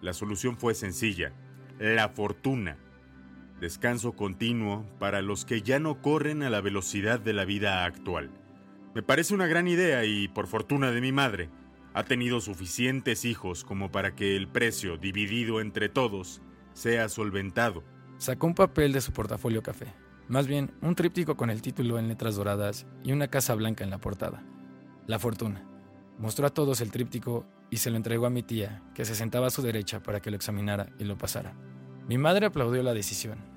[0.00, 1.32] La solución fue sencilla,
[1.78, 2.78] la fortuna
[3.62, 8.30] descanso continuo para los que ya no corren a la velocidad de la vida actual.
[8.92, 11.48] Me parece una gran idea y, por fortuna de mi madre,
[11.94, 16.42] ha tenido suficientes hijos como para que el precio dividido entre todos
[16.72, 17.84] sea solventado.
[18.18, 19.94] Sacó un papel de su portafolio café,
[20.28, 23.90] más bien un tríptico con el título en letras doradas y una casa blanca en
[23.90, 24.42] la portada.
[25.06, 25.64] La fortuna.
[26.18, 29.46] Mostró a todos el tríptico y se lo entregó a mi tía, que se sentaba
[29.46, 31.54] a su derecha para que lo examinara y lo pasara.
[32.08, 33.51] Mi madre aplaudió la decisión.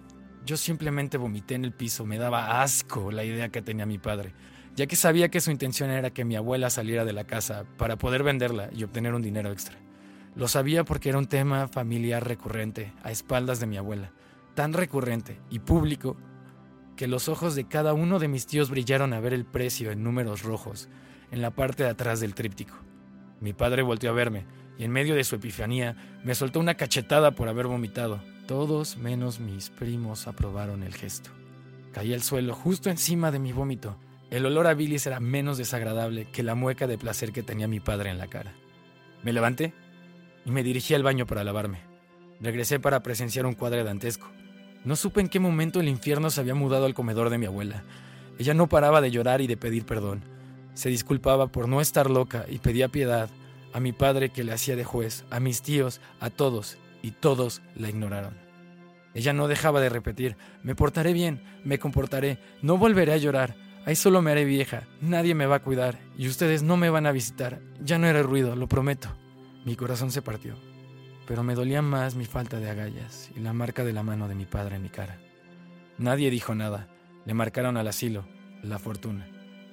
[0.45, 4.33] Yo simplemente vomité en el piso, me daba asco la idea que tenía mi padre,
[4.75, 7.97] ya que sabía que su intención era que mi abuela saliera de la casa para
[7.97, 9.77] poder venderla y obtener un dinero extra.
[10.35, 14.11] Lo sabía porque era un tema familiar recurrente, a espaldas de mi abuela,
[14.53, 16.15] tan recurrente y público
[16.95, 20.03] que los ojos de cada uno de mis tíos brillaron a ver el precio en
[20.03, 20.89] números rojos,
[21.31, 22.75] en la parte de atrás del tríptico.
[23.41, 24.45] Mi padre volteó a verme
[24.77, 28.21] y en medio de su epifanía me soltó una cachetada por haber vomitado.
[28.47, 31.31] Todos menos mis primos aprobaron el gesto.
[31.93, 33.97] Caí al suelo justo encima de mi vómito.
[34.29, 37.79] El olor a bilis era menos desagradable que la mueca de placer que tenía mi
[37.79, 38.53] padre en la cara.
[39.23, 39.73] Me levanté
[40.45, 41.79] y me dirigí al baño para lavarme.
[42.39, 44.27] Regresé para presenciar un cuadro dantesco.
[44.83, 47.83] No supe en qué momento el infierno se había mudado al comedor de mi abuela.
[48.37, 50.23] Ella no paraba de llorar y de pedir perdón.
[50.75, 53.31] Se disculpaba por no estar loca y pedía piedad
[53.73, 57.61] a mi padre que le hacía de juez, a mis tíos, a todos, y todos
[57.75, 58.33] la ignoraron.
[59.13, 63.95] Ella no dejaba de repetir, me portaré bien, me comportaré, no volveré a llorar, ahí
[63.95, 67.11] solo me haré vieja, nadie me va a cuidar y ustedes no me van a
[67.11, 69.15] visitar, ya no era ruido, lo prometo.
[69.65, 70.55] Mi corazón se partió,
[71.27, 74.33] pero me dolía más mi falta de agallas y la marca de la mano de
[74.33, 75.19] mi padre en mi cara.
[75.99, 76.87] Nadie dijo nada,
[77.25, 78.27] le marcaron al asilo,
[78.63, 79.27] la fortuna,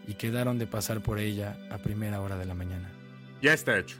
[0.07, 2.93] y quedaron de pasar por ella a primera hora de la mañana.
[3.41, 3.97] Ya está hecho.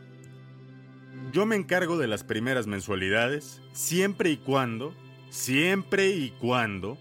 [1.31, 4.95] Yo me encargo de las primeras mensualidades, siempre y cuando
[5.33, 6.99] siempre y cuando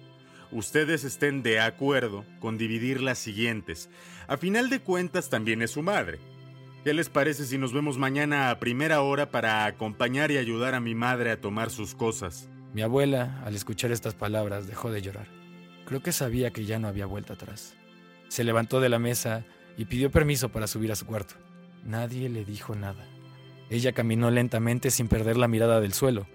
[0.54, 3.90] ustedes estén de acuerdo con dividir las siguientes.
[4.28, 6.20] A final de cuentas también es su madre.
[6.86, 10.80] ¿Qué les parece si nos vemos mañana a primera hora para acompañar y ayudar a
[10.80, 12.50] mi madre a tomar sus cosas?
[12.74, 15.28] Mi abuela, al escuchar estas palabras, dejó de llorar.
[15.86, 17.76] Creo que sabía que ya no había vuelta atrás.
[18.30, 19.44] Se levantó de la mesa
[19.78, 21.36] y pidió permiso para subir a su cuarto.
[21.84, 23.06] Nadie le dijo nada.
[23.72, 26.28] Ella caminó lentamente sin perder la mirada del suelo.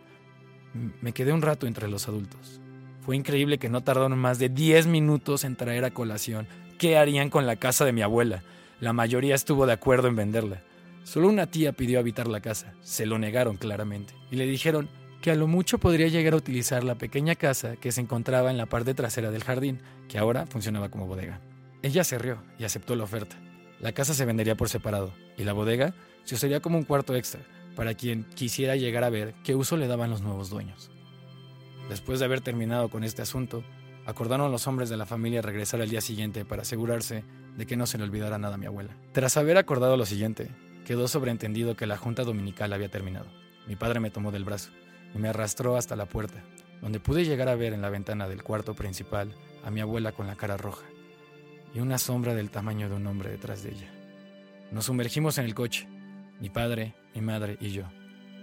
[1.02, 2.62] Me quedé un rato entre los adultos.
[3.02, 7.28] Fue increíble que no tardaron más de 10 minutos en traer a colación qué harían
[7.28, 8.42] con la casa de mi abuela.
[8.80, 10.62] La mayoría estuvo de acuerdo en venderla.
[11.04, 12.72] Solo una tía pidió habitar la casa.
[12.80, 14.14] Se lo negaron claramente.
[14.30, 14.88] Y le dijeron
[15.20, 18.56] que a lo mucho podría llegar a utilizar la pequeña casa que se encontraba en
[18.56, 21.40] la parte trasera del jardín, que ahora funcionaba como bodega.
[21.82, 23.36] Ella se rió y aceptó la oferta.
[23.78, 25.94] La casa se vendería por separado y la bodega
[26.26, 27.40] se usaría como un cuarto extra
[27.76, 30.90] para quien quisiera llegar a ver qué uso le daban los nuevos dueños.
[31.88, 33.62] Después de haber terminado con este asunto,
[34.06, 37.22] acordaron los hombres de la familia regresar al día siguiente para asegurarse
[37.56, 38.96] de que no se le olvidara nada a mi abuela.
[39.12, 40.50] Tras haber acordado lo siguiente,
[40.84, 43.26] quedó sobreentendido que la junta dominical había terminado.
[43.68, 44.70] Mi padre me tomó del brazo
[45.14, 46.42] y me arrastró hasta la puerta,
[46.82, 49.32] donde pude llegar a ver en la ventana del cuarto principal
[49.64, 50.86] a mi abuela con la cara roja
[51.72, 53.92] y una sombra del tamaño de un hombre detrás de ella.
[54.72, 55.88] Nos sumergimos en el coche,
[56.40, 57.84] mi padre, mi madre y yo.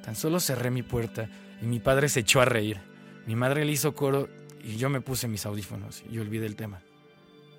[0.03, 1.29] Tan solo cerré mi puerta
[1.61, 2.79] y mi padre se echó a reír.
[3.25, 4.27] Mi madre le hizo coro
[4.63, 6.81] y yo me puse mis audífonos y olvidé el tema.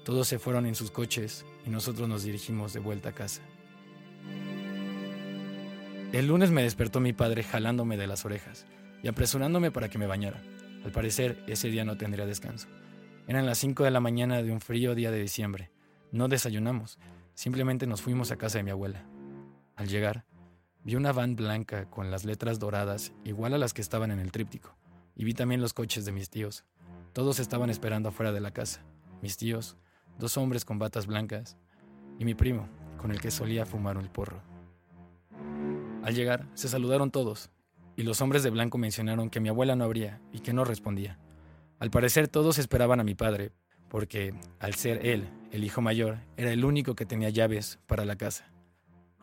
[0.05, 3.43] Todos se fueron en sus coches y nosotros nos dirigimos de vuelta a casa.
[6.13, 8.67] El lunes me despertó mi padre jalándome de las orejas
[9.03, 10.43] y apresurándome para que me bañara.
[10.85, 12.69] Al parecer, ese día no tendría descanso.
[13.27, 15.71] Eran las 5 de la mañana de un frío día de diciembre.
[16.13, 16.99] No desayunamos,
[17.35, 19.07] simplemente nos fuimos a casa de mi abuela.
[19.77, 20.25] Al llegar,
[20.85, 24.31] vi una van blanca con las letras doradas igual a las que estaban en el
[24.31, 24.77] tríptico,
[25.17, 26.65] y vi también los coches de mis tíos.
[27.13, 28.85] Todos estaban esperando afuera de la casa.
[29.21, 29.77] Mis tíos,
[30.19, 31.57] dos hombres con batas blancas,
[32.21, 32.69] y mi primo,
[32.99, 34.43] con el que solía fumar un porro.
[36.05, 37.51] Al llegar, se saludaron todos,
[37.97, 41.19] y los hombres de blanco mencionaron que mi abuela no abría y que no respondía.
[41.81, 43.51] Al parecer todos esperaban a mi padre,
[43.89, 48.17] porque, al ser él, el hijo mayor, era el único que tenía llaves para la
[48.17, 48.54] casa.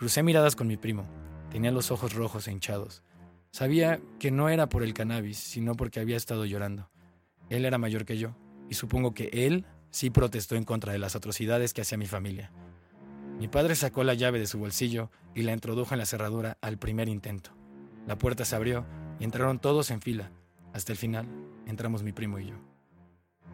[0.01, 1.05] Crucé miradas con mi primo.
[1.51, 3.03] Tenía los ojos rojos e hinchados.
[3.51, 6.89] Sabía que no era por el cannabis, sino porque había estado llorando.
[7.51, 8.35] Él era mayor que yo,
[8.67, 12.51] y supongo que él sí protestó en contra de las atrocidades que hacía mi familia.
[13.37, 16.79] Mi padre sacó la llave de su bolsillo y la introdujo en la cerradura al
[16.79, 17.51] primer intento.
[18.07, 18.87] La puerta se abrió
[19.19, 20.31] y entraron todos en fila,
[20.73, 21.27] hasta el final,
[21.67, 22.55] entramos mi primo y yo.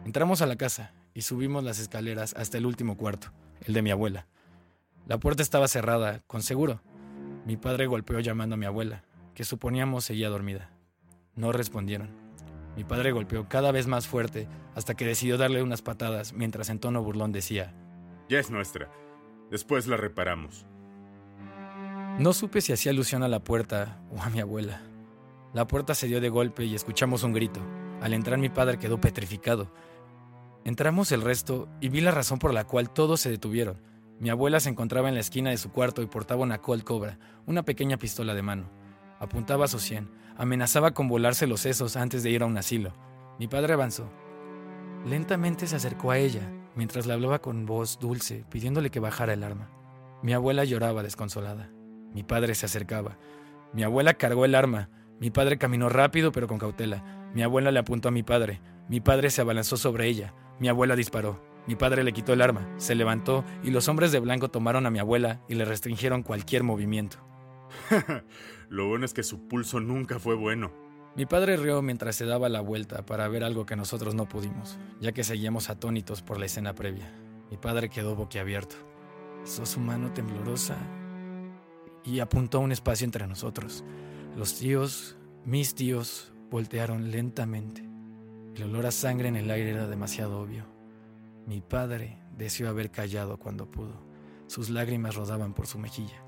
[0.06, 3.34] Entramos a la casa y subimos las escaleras hasta el último cuarto,
[3.66, 4.26] el de mi abuela.
[5.08, 6.82] La puerta estaba cerrada, con seguro.
[7.46, 9.04] Mi padre golpeó llamando a mi abuela,
[9.34, 10.70] que suponíamos seguía dormida.
[11.34, 12.10] No respondieron.
[12.76, 16.78] Mi padre golpeó cada vez más fuerte hasta que decidió darle unas patadas mientras en
[16.78, 17.72] tono burlón decía,
[18.28, 18.90] Ya es nuestra.
[19.50, 20.66] Después la reparamos.
[22.18, 24.82] No supe si hacía alusión a la puerta o a mi abuela.
[25.54, 27.60] La puerta se dio de golpe y escuchamos un grito.
[28.02, 29.72] Al entrar mi padre quedó petrificado.
[30.64, 33.88] Entramos el resto y vi la razón por la cual todos se detuvieron.
[34.20, 37.18] Mi abuela se encontraba en la esquina de su cuarto y portaba una Colt Cobra,
[37.46, 38.70] una pequeña pistola de mano.
[39.20, 42.92] Apuntaba a su sien, amenazaba con volarse los sesos antes de ir a un asilo.
[43.38, 44.10] Mi padre avanzó.
[45.06, 49.44] Lentamente se acercó a ella, mientras le hablaba con voz dulce, pidiéndole que bajara el
[49.44, 49.70] arma.
[50.22, 51.70] Mi abuela lloraba desconsolada.
[52.12, 53.18] Mi padre se acercaba.
[53.72, 54.88] Mi abuela cargó el arma,
[55.20, 57.30] mi padre caminó rápido pero con cautela.
[57.34, 58.60] Mi abuela le apuntó a mi padre.
[58.88, 60.34] Mi padre se abalanzó sobre ella.
[60.58, 61.47] Mi abuela disparó.
[61.68, 64.90] Mi padre le quitó el arma, se levantó y los hombres de blanco tomaron a
[64.90, 67.18] mi abuela y le restringieron cualquier movimiento.
[68.70, 70.72] Lo bueno es que su pulso nunca fue bueno.
[71.14, 74.78] Mi padre rió mientras se daba la vuelta para ver algo que nosotros no pudimos,
[74.98, 77.12] ya que seguíamos atónitos por la escena previa.
[77.50, 78.76] Mi padre quedó boquiabierto.
[79.44, 80.78] Sos su mano temblorosa
[82.02, 83.84] y apuntó a un espacio entre nosotros.
[84.38, 87.86] Los tíos, mis tíos, voltearon lentamente.
[88.54, 90.77] El olor a sangre en el aire era demasiado obvio.
[91.48, 94.02] Mi padre deseó haber callado cuando pudo.
[94.48, 96.22] Sus lágrimas rodaban por su mejilla.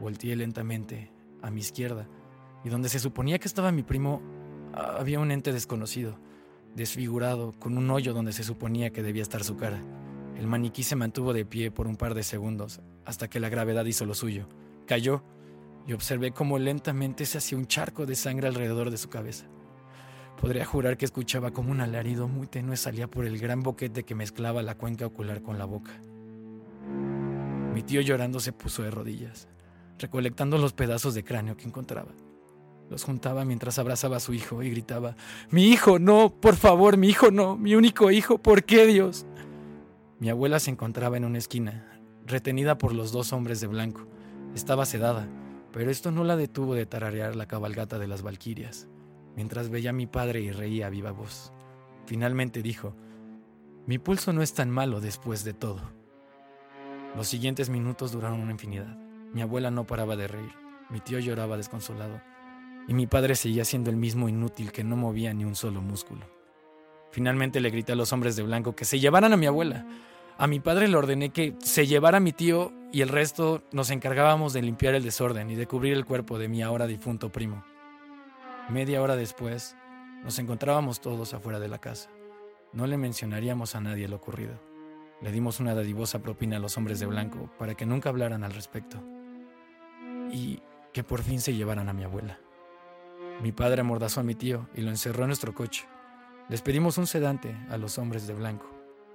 [0.00, 1.10] Volteé lentamente
[1.42, 2.06] a mi izquierda
[2.62, 4.22] y donde se suponía que estaba mi primo
[4.72, 6.20] había un ente desconocido,
[6.76, 9.82] desfigurado, con un hoyo donde se suponía que debía estar su cara.
[10.36, 13.86] El maniquí se mantuvo de pie por un par de segundos hasta que la gravedad
[13.86, 14.48] hizo lo suyo.
[14.86, 15.24] Cayó
[15.84, 19.46] y observé cómo lentamente se hacía un charco de sangre alrededor de su cabeza.
[20.40, 24.14] Podría jurar que escuchaba como un alarido muy tenue salía por el gran boquete que
[24.14, 26.00] mezclaba la cuenca ocular con la boca.
[27.74, 29.48] Mi tío llorando se puso de rodillas,
[29.98, 32.12] recolectando los pedazos de cráneo que encontraba.
[32.88, 35.16] Los juntaba mientras abrazaba a su hijo y gritaba,
[35.50, 39.26] Mi hijo, no, por favor, mi hijo, no, mi único hijo, ¿por qué Dios?
[40.20, 44.06] Mi abuela se encontraba en una esquina, retenida por los dos hombres de blanco.
[44.54, 45.28] Estaba sedada,
[45.72, 48.88] pero esto no la detuvo de tararear la cabalgata de las Valquirias,
[49.36, 51.52] mientras veía a mi padre y reía a viva voz.
[52.06, 52.94] Finalmente dijo,
[53.86, 55.80] Mi pulso no es tan malo después de todo.
[57.16, 58.96] Los siguientes minutos duraron una infinidad.
[59.32, 60.52] Mi abuela no paraba de reír,
[60.90, 62.20] mi tío lloraba desconsolado
[62.88, 66.26] y mi padre seguía siendo el mismo inútil que no movía ni un solo músculo.
[67.12, 69.86] Finalmente le grité a los hombres de blanco que se llevaran a mi abuela.
[70.38, 73.90] A mi padre le ordené que se llevara a mi tío y el resto nos
[73.90, 77.62] encargábamos de limpiar el desorden y de cubrir el cuerpo de mi ahora difunto primo.
[78.68, 79.76] Media hora después,
[80.22, 82.10] nos encontrábamos todos afuera de la casa.
[82.74, 84.60] No le mencionaríamos a nadie lo ocurrido.
[85.22, 88.52] Le dimos una dadivosa propina a los hombres de blanco para que nunca hablaran al
[88.52, 89.02] respecto.
[90.30, 90.60] Y
[90.92, 92.38] que por fin se llevaran a mi abuela.
[93.42, 95.86] Mi padre amordazó a mi tío y lo encerró en nuestro coche.
[96.50, 98.68] Les pedimos un sedante a los hombres de blanco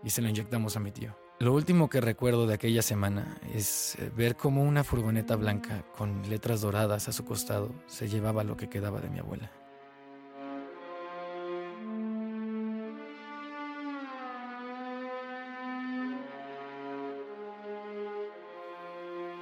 [0.03, 1.15] y se lo inyectamos a mi tío.
[1.43, 6.29] Lo último que recuerdo de aquella semana es eh, ver cómo una furgoneta blanca con
[6.29, 9.51] letras doradas a su costado se llevaba lo que quedaba de mi abuela.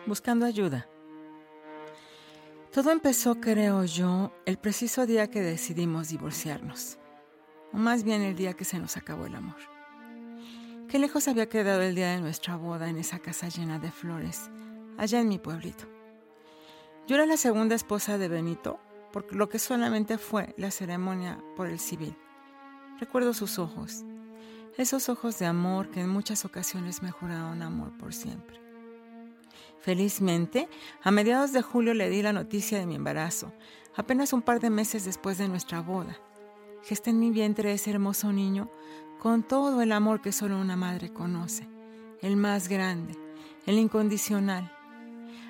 [0.07, 0.87] Buscando ayuda.
[2.73, 6.97] Todo empezó, creo yo, el preciso día que decidimos divorciarnos,
[7.71, 9.80] o más bien el día que se nos acabó el amor.
[10.91, 14.51] Qué lejos había quedado el día de nuestra boda en esa casa llena de flores,
[14.97, 15.85] allá en mi pueblito.
[17.07, 18.77] Yo era la segunda esposa de Benito,
[19.13, 22.13] por lo que solamente fue la ceremonia por el civil.
[22.99, 24.03] Recuerdo sus ojos,
[24.77, 28.59] esos ojos de amor que en muchas ocasiones me juraron amor por siempre.
[29.79, 30.67] Felizmente,
[31.03, 33.53] a mediados de julio le di la noticia de mi embarazo,
[33.95, 36.17] apenas un par de meses después de nuestra boda.
[36.83, 38.69] Gesté en mi vientre ese hermoso niño
[39.21, 41.69] con todo el amor que solo una madre conoce,
[42.23, 43.15] el más grande,
[43.67, 44.75] el incondicional.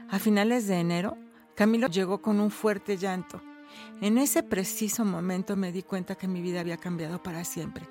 [0.09, 1.17] A finales de enero,
[1.55, 3.41] Camilo llegó con un fuerte llanto.
[4.01, 7.87] En ese preciso momento me di cuenta que mi vida había cambiado para siempre,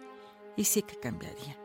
[0.55, 1.57] y sí que cambiaría.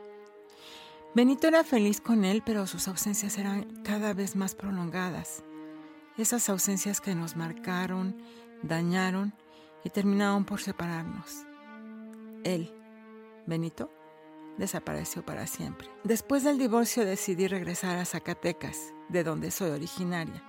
[1.14, 5.44] Benito era feliz con él, pero sus ausencias eran cada vez más prolongadas.
[6.18, 8.16] Esas ausencias que nos marcaron,
[8.64, 9.34] dañaron
[9.84, 11.44] y terminaron por separarnos.
[12.46, 12.72] Él,
[13.46, 13.92] Benito,
[14.58, 15.90] desapareció para siempre.
[16.04, 20.44] Después del divorcio decidí regresar a Zacatecas, de donde soy originaria.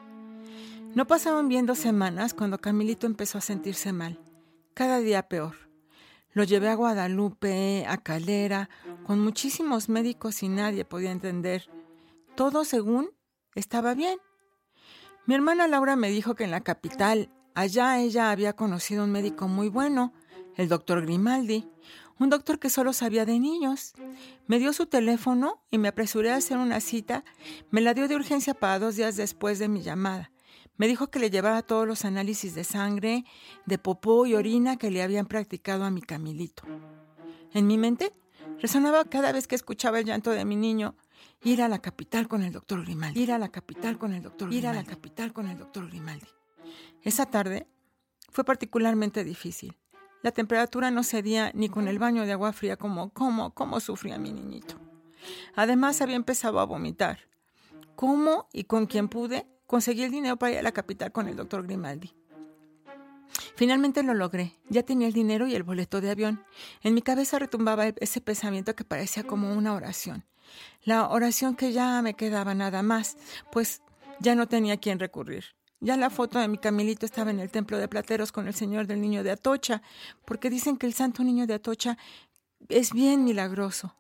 [0.95, 4.19] No pasaron bien dos semanas cuando Camilito empezó a sentirse mal,
[4.75, 5.55] cada día peor.
[6.33, 8.69] Lo llevé a Guadalupe, a Calera,
[9.07, 11.71] con muchísimos médicos y nadie podía entender.
[12.35, 13.11] Todo según
[13.55, 14.19] estaba bien.
[15.27, 19.49] Mi hermana Laura me dijo que en la capital, allá ella había conocido un médico
[19.49, 20.13] muy bueno,
[20.57, 21.69] el doctor Grimaldi,
[22.19, 23.95] un doctor que solo sabía de niños.
[24.47, 27.25] Me dio su teléfono y me apresuré a hacer una cita.
[27.71, 30.31] Me la dio de urgencia para dos días después de mi llamada.
[30.77, 33.25] Me dijo que le llevara todos los análisis de sangre,
[33.65, 36.65] de popó y orina que le habían practicado a mi Camilito.
[37.53, 38.13] En mi mente
[38.61, 40.95] resonaba cada vez que escuchaba el llanto de mi niño
[41.43, 43.23] ir a la capital con el doctor Grimaldi.
[43.23, 46.27] Ir a la capital con el doctor Ir a la capital con el doctor Grimaldi.
[47.03, 47.67] Esa tarde
[48.31, 49.77] fue particularmente difícil.
[50.27, 54.19] La temperatura no cedía ni con el baño de agua fría como, como, como sufría
[54.19, 54.75] mi niñito.
[55.55, 57.21] Además había empezado a vomitar.
[57.95, 59.47] ¿Cómo y con quién pude?
[59.69, 62.13] conseguí el dinero para ir a la capital con el doctor Grimaldi.
[63.55, 64.57] Finalmente lo logré.
[64.69, 66.45] Ya tenía el dinero y el boleto de avión.
[66.83, 70.25] En mi cabeza retumbaba ese pensamiento que parecía como una oración.
[70.83, 73.17] La oración que ya me quedaba nada más,
[73.53, 73.81] pues
[74.19, 75.55] ya no tenía a quién recurrir.
[75.81, 78.87] Ya la foto de mi Camilito estaba en el templo de Plateros con el Señor
[78.87, 79.83] del Niño de Atocha,
[80.25, 81.99] porque dicen que el Santo Niño de Atocha
[82.69, 83.95] es bien milagroso.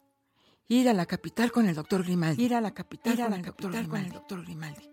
[0.68, 2.42] Ir a la capital con el doctor Grimaldi.
[2.42, 3.42] Ir a la capital, con, el
[4.10, 4.90] doctor Grimaldi.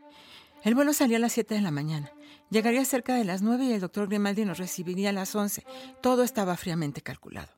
[0.64, 2.12] El vuelo salía a las 7 de la mañana.
[2.50, 5.66] Llegaría cerca de las 9 y el doctor Grimaldi nos recibiría a las 11.
[6.02, 7.50] Todo estaba fríamente calculado.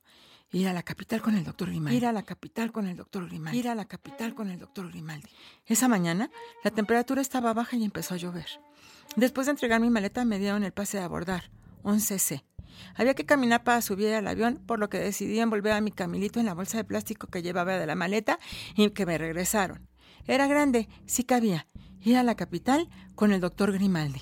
[0.51, 1.97] Ir a la capital con el doctor Grimaldi.
[1.97, 3.57] Ir a la capital con el doctor Grimaldi.
[3.57, 5.29] Ir a la capital con el doctor Grimaldi.
[5.65, 6.29] Esa mañana,
[6.63, 8.47] la temperatura estaba baja y empezó a llover.
[9.15, 11.49] Después de entregar mi maleta, me dieron el pase de abordar,
[11.83, 12.43] 11C.
[12.95, 16.39] Había que caminar para subir al avión, por lo que decidí envolver a mi Camilito
[16.39, 18.39] en la bolsa de plástico que llevaba de la maleta
[18.75, 19.87] y que me regresaron.
[20.27, 21.67] Era grande, sí cabía,
[22.01, 24.21] ir a la capital con el doctor Grimaldi.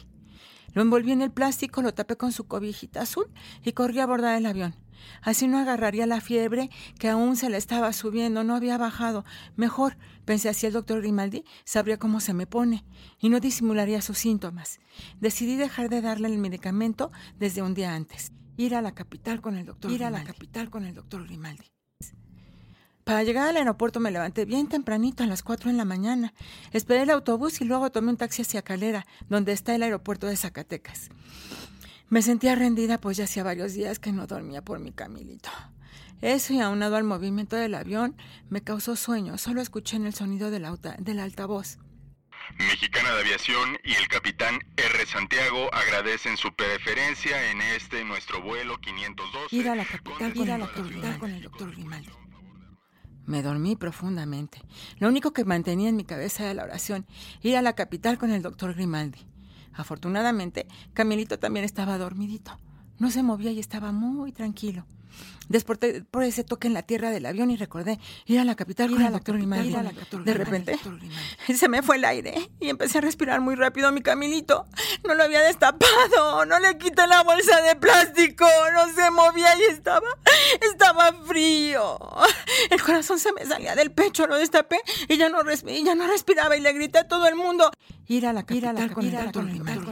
[0.73, 3.27] Lo envolví en el plástico, lo tapé con su cobijita azul
[3.63, 4.75] y corrí a abordar el avión.
[5.21, 9.25] Así no agarraría la fiebre que aún se le estaba subiendo, no había bajado.
[9.55, 12.83] Mejor, pensé así el doctor Grimaldi, sabría cómo se me pone
[13.19, 14.79] y no disimularía sus síntomas.
[15.19, 18.31] Decidí dejar de darle el medicamento desde un día antes.
[18.57, 21.73] Ir a la capital con el doctor Ir a la capital con el doctor Grimaldi.
[23.03, 26.33] Para llegar al aeropuerto me levanté bien tempranito, a las 4 de la mañana.
[26.71, 30.37] Esperé el autobús y luego tomé un taxi hacia Calera, donde está el aeropuerto de
[30.37, 31.09] Zacatecas.
[32.09, 35.49] Me sentía rendida, pues ya hacía varios días que no dormía por mi Camilito.
[36.21, 38.15] Eso y aunado al movimiento del avión
[38.49, 39.37] me causó sueño.
[39.37, 40.65] Solo escuché en el sonido del,
[40.99, 41.79] del altavoz.
[42.57, 45.05] Mexicana de Aviación y el capitán R.
[45.05, 49.55] Santiago agradecen su preferencia en este nuestro vuelo 512.
[49.55, 52.11] Ir a la capital, ir a la capital con el doctor Grimaldi.
[53.25, 54.61] Me dormí profundamente.
[54.99, 57.05] Lo único que mantenía en mi cabeza era la oración,
[57.41, 59.19] ir a la capital con el doctor Grimaldi.
[59.73, 62.57] Afortunadamente, Camilito también estaba dormidito.
[62.99, 64.85] No se movía y estaba muy tranquilo.
[65.49, 68.91] Desperté por ese toque en la tierra del avión y recordé ir a la capital
[68.91, 69.75] ir con el doctor Grimaldi.
[70.23, 70.79] De repente,
[71.53, 74.65] se me fue el aire y empecé a respirar muy rápido a mi Camilito.
[75.05, 79.71] No lo había destapado, no le quité la bolsa de plástico, no se movía y
[79.73, 80.07] estaba,
[80.61, 81.99] estaba frío.
[82.69, 86.55] El corazón se me salía del pecho, lo destapé y ya no, ya no respiraba
[86.55, 87.69] y le grité a todo el mundo.
[88.07, 89.79] Ir a la capital, doctor Grimaldi.
[89.79, 89.82] La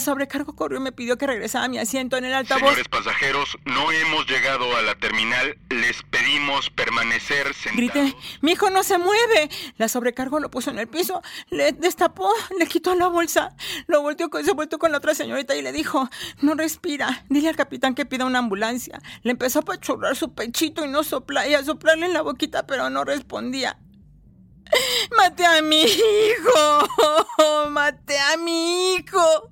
[0.00, 2.62] sobrecargo corrió y me pidió que regresara a mi asiento en el altavoz.
[2.62, 5.56] Señores pasajeros, no hemos llegado a la terminal.
[5.70, 7.76] Les pedimos permanecer sentados.
[7.76, 9.50] Grité, mi hijo no se mueve.
[9.76, 13.54] La sobrecargo lo puso en el piso, le destapó, le quitó la bolsa,
[13.86, 16.08] lo volteó, se volteó con la otra señorita y le dijo,
[16.40, 19.00] no respira, dile al capitán que pida una ambulancia.
[19.22, 22.66] Le empezó a pachurrar su pechito y no sopla, y a soplarle en la boquita,
[22.66, 23.78] pero no respondía.
[25.16, 26.88] Maté a mi hijo,
[27.70, 29.50] maté a mi hijo.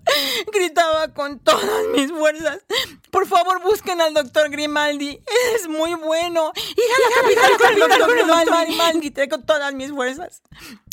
[0.53, 2.65] Gritaba con todas mis fuerzas.
[3.11, 5.23] Por favor, busquen al doctor Grimaldi.
[5.55, 6.53] Es muy bueno.
[6.57, 8.99] Ir a la capital con el doctor Grimaldi.
[9.01, 10.43] Grité con todas mis fuerzas.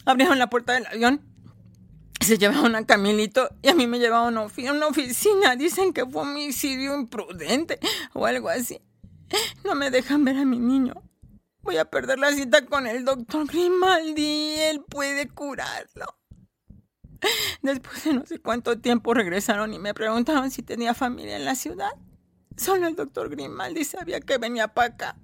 [0.06, 1.22] Abrieron la puerta del avión.
[2.20, 4.42] Se llevaron a Camilito y a mí me llevaron a
[4.72, 5.56] una oficina.
[5.56, 7.80] Dicen que fue homicidio imprudente
[8.14, 8.82] o algo así.
[9.64, 10.94] No me dejan ver a mi niño.
[11.62, 14.56] Voy a perder la cita con el doctor Grimaldi.
[14.60, 16.18] Él puede curarlo.
[17.62, 21.56] Después de no sé cuánto tiempo regresaron y me preguntaron si tenía familia en la
[21.56, 21.92] ciudad.
[22.58, 25.18] Solo el doctor Grimaldi sabía que venía para acá.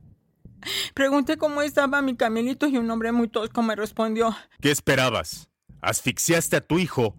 [0.94, 4.36] Pregunté cómo estaba mi Camilito y un hombre muy tosco me respondió.
[4.62, 5.50] ¿Qué esperabas?
[5.82, 7.16] ¿Asfixiaste a tu hijo?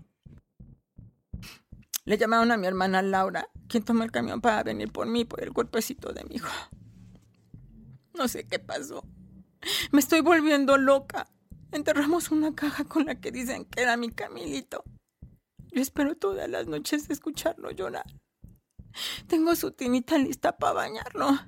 [2.05, 5.43] Le llamaron a mi hermana Laura, quien tomó el camión para venir por mí por
[5.43, 6.49] el cuerpecito de mi hijo.
[8.17, 9.05] No sé qué pasó.
[9.93, 11.29] Me estoy volviendo loca.
[11.73, 14.85] Enterramos una caja con la que dicen que era mi Camilito.
[15.71, 18.07] Yo espero todas las noches escucharlo llorar.
[19.27, 21.39] Tengo su tinita lista para bañarlo.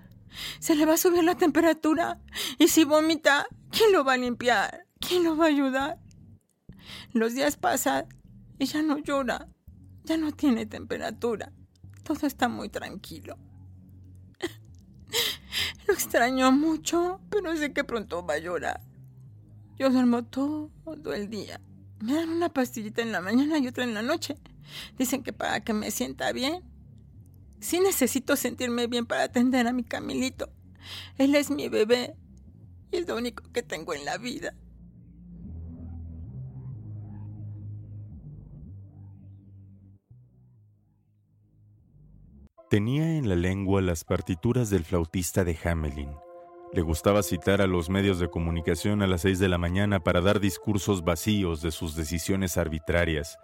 [0.58, 2.20] Se le va a subir la temperatura.
[2.58, 4.86] Y si vomita, ¿quién lo va a limpiar?
[5.00, 5.98] ¿Quién lo va a ayudar?
[7.12, 8.06] Los días pasan
[8.58, 9.48] y ya no llora.
[10.04, 11.52] Ya no tiene temperatura.
[12.02, 13.38] Todo está muy tranquilo.
[15.88, 18.78] Lo extraño mucho, pero sé que pronto va a llorar.
[19.78, 20.70] Yo duermo todo
[21.14, 21.62] el día.
[22.00, 24.36] Me dan una pastillita en la mañana y otra en la noche.
[24.98, 26.62] Dicen que para que me sienta bien.
[27.60, 30.50] Sí necesito sentirme bien para atender a mi Camilito.
[31.16, 32.14] Él es mi bebé
[32.92, 34.54] y es lo único que tengo en la vida.
[42.70, 46.10] Tenía en la lengua las partituras del flautista de Hamelin.
[46.74, 50.20] Le gustaba citar a los medios de comunicación a las seis de la mañana para
[50.20, 53.38] dar discursos vacíos de sus decisiones arbitrarias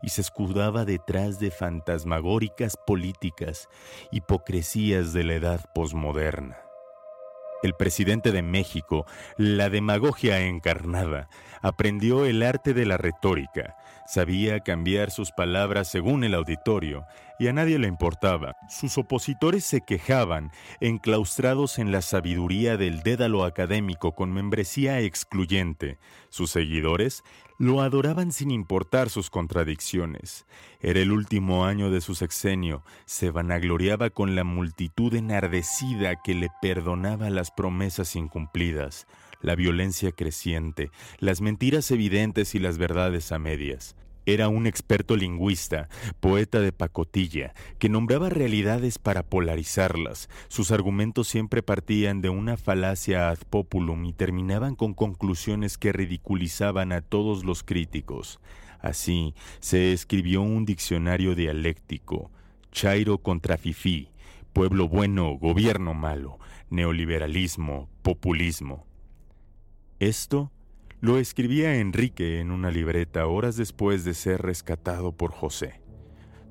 [0.00, 3.68] y se escudaba detrás de fantasmagóricas políticas,
[4.12, 6.67] hipocresías de la edad posmoderna.
[7.62, 9.04] El presidente de México,
[9.36, 11.28] la demagogia encarnada,
[11.60, 17.04] aprendió el arte de la retórica, sabía cambiar sus palabras según el auditorio
[17.38, 18.56] y a nadie le importaba.
[18.68, 25.98] Sus opositores se quejaban, enclaustrados en la sabiduría del dédalo académico con membresía excluyente.
[26.30, 27.24] Sus seguidores
[27.58, 30.46] lo adoraban sin importar sus contradicciones.
[30.80, 36.48] Era el último año de su sexenio, se vanagloriaba con la multitud enardecida que le
[36.62, 39.06] perdonaba las promesas incumplidas
[39.40, 43.94] la violencia creciente, las mentiras evidentes y las verdades a medias.
[44.28, 45.88] Era un experto lingüista,
[46.20, 50.28] poeta de pacotilla, que nombraba realidades para polarizarlas.
[50.48, 56.92] Sus argumentos siempre partían de una falacia ad populum y terminaban con conclusiones que ridiculizaban
[56.92, 58.38] a todos los críticos.
[58.80, 62.30] Así se escribió un diccionario dialéctico,
[62.70, 64.10] Chairo contra Fifí,
[64.52, 68.84] pueblo bueno, gobierno malo, neoliberalismo, populismo.
[70.00, 70.52] Esto
[71.00, 75.80] lo escribía Enrique en una libreta horas después de ser rescatado por José.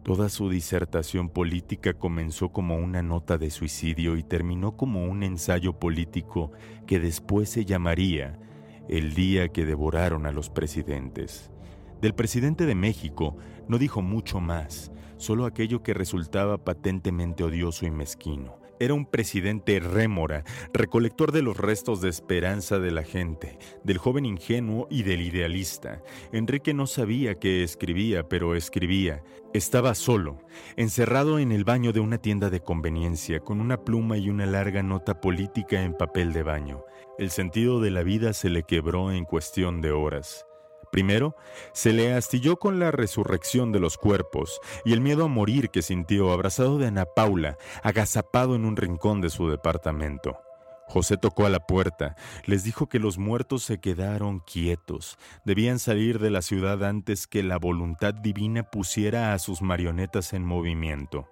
[0.04, 5.74] Toda su disertación política comenzó como una nota de suicidio y terminó como un ensayo
[5.74, 6.54] político
[6.86, 8.40] que después se llamaría
[8.88, 11.52] El día que devoraron a los presidentes.
[12.00, 13.36] Del presidente de México
[13.68, 18.67] no dijo mucho más, solo aquello que resultaba patentemente odioso y mezquino.
[18.80, 24.26] Era un presidente rémora, recolector de los restos de esperanza de la gente, del joven
[24.26, 26.02] ingenuo y del idealista.
[26.32, 29.24] Enrique no sabía qué escribía, pero escribía.
[29.54, 30.38] Estaba solo,
[30.76, 34.84] encerrado en el baño de una tienda de conveniencia, con una pluma y una larga
[34.84, 36.84] nota política en papel de baño.
[37.18, 40.47] El sentido de la vida se le quebró en cuestión de horas.
[40.92, 41.36] Primero,
[41.74, 45.82] se le astilló con la resurrección de los cuerpos y el miedo a morir que
[45.82, 50.40] sintió abrazado de Ana Paula, agazapado en un rincón de su departamento.
[50.88, 52.16] José tocó a la puerta,
[52.46, 57.44] les dijo que los muertos se quedaron quietos, debían salir de la ciudad antes que
[57.44, 61.28] la voluntad divina pusiera a sus marionetas en movimiento.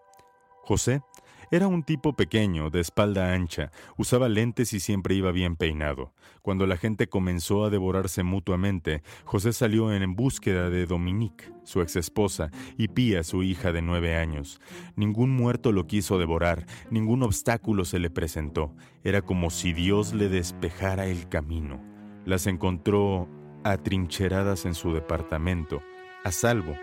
[0.64, 1.02] José
[1.52, 6.14] era un tipo pequeño, de espalda ancha, usaba lentes y siempre iba bien peinado.
[6.42, 12.52] Cuando la gente comenzó a devorarse mutuamente, José salió en búsqueda de Dominique, su exesposa,
[12.78, 14.62] y Pía, su hija de nueve años.
[14.96, 18.76] Ningún muerto lo quiso devorar, ningún obstáculo se le presentó.
[19.04, 21.82] Era como si Dios le despejara el camino.
[22.26, 23.28] Las encontró
[23.64, 25.82] atrincheradas en su departamento,
[26.24, 26.76] a salvo.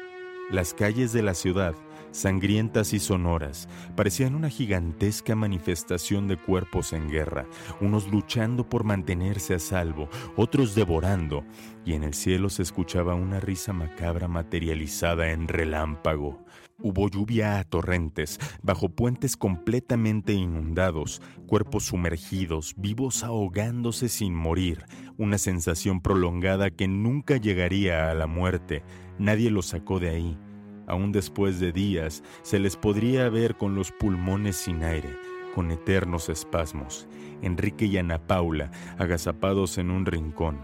[0.51, 1.75] Las calles de la ciudad
[2.13, 7.47] sangrientas y sonoras, parecían una gigantesca manifestación de cuerpos en guerra,
[7.81, 11.45] unos luchando por mantenerse a salvo, otros devorando,
[11.85, 16.45] y en el cielo se escuchaba una risa macabra materializada en relámpago.
[16.85, 24.85] Hubo lluvia a torrentes, bajo puentes completamente inundados, cuerpos sumergidos, vivos ahogándose sin morir,
[25.17, 28.83] una sensación prolongada que nunca llegaría a la muerte.
[29.19, 30.39] Nadie lo sacó de ahí
[30.87, 35.17] aún después de días, se les podría ver con los pulmones sin aire,
[35.55, 37.07] con eternos espasmos,
[37.43, 40.61] Enrique y Ana Paula agazapados en un rincón,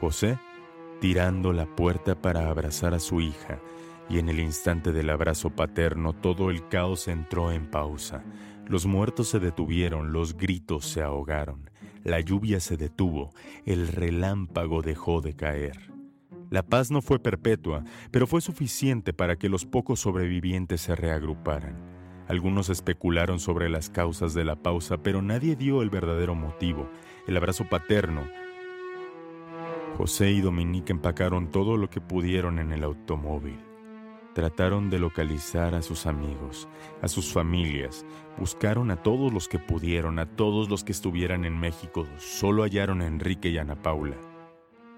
[0.00, 0.38] José
[1.04, 3.60] tirando la puerta para abrazar a su hija,
[4.08, 8.24] y en el instante del abrazo paterno todo el caos entró en pausa.
[8.66, 11.68] Los muertos se detuvieron, los gritos se ahogaron,
[12.04, 13.34] la lluvia se detuvo,
[13.66, 15.93] el relámpago dejó de caer.
[16.54, 17.82] La paz no fue perpetua,
[18.12, 21.74] pero fue suficiente para que los pocos sobrevivientes se reagruparan.
[22.28, 26.88] Algunos especularon sobre las causas de la pausa, pero nadie dio el verdadero motivo,
[27.26, 28.22] el abrazo paterno.
[29.98, 33.58] José y Dominique empacaron todo lo que pudieron en el automóvil.
[34.32, 36.68] Trataron de localizar a sus amigos,
[37.02, 38.06] a sus familias,
[38.38, 43.02] buscaron a todos los que pudieron, a todos los que estuvieran en México, solo hallaron
[43.02, 44.33] a Enrique y Ana Paula.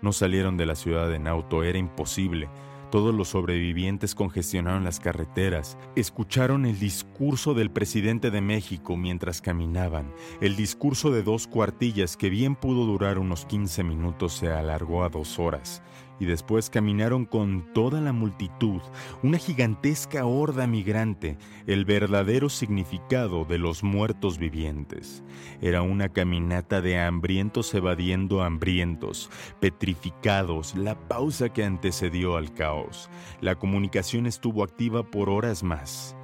[0.07, 2.48] No salieron de la ciudad en auto, era imposible.
[2.92, 10.14] Todos los sobrevivientes congestionaron las carreteras, escucharon el discurso del presidente de México mientras caminaban.
[10.40, 15.09] El discurso de dos cuartillas que bien pudo durar unos 15 minutos se alargó a
[15.09, 15.82] dos horas
[16.18, 18.80] y después caminaron con toda la multitud,
[19.22, 25.22] una gigantesca horda migrante, el verdadero significado de los muertos vivientes.
[25.60, 33.10] Era una caminata de hambrientos evadiendo hambrientos, petrificados, la pausa que antecedió al caos.
[33.40, 36.16] La comunicación estuvo activa por horas más.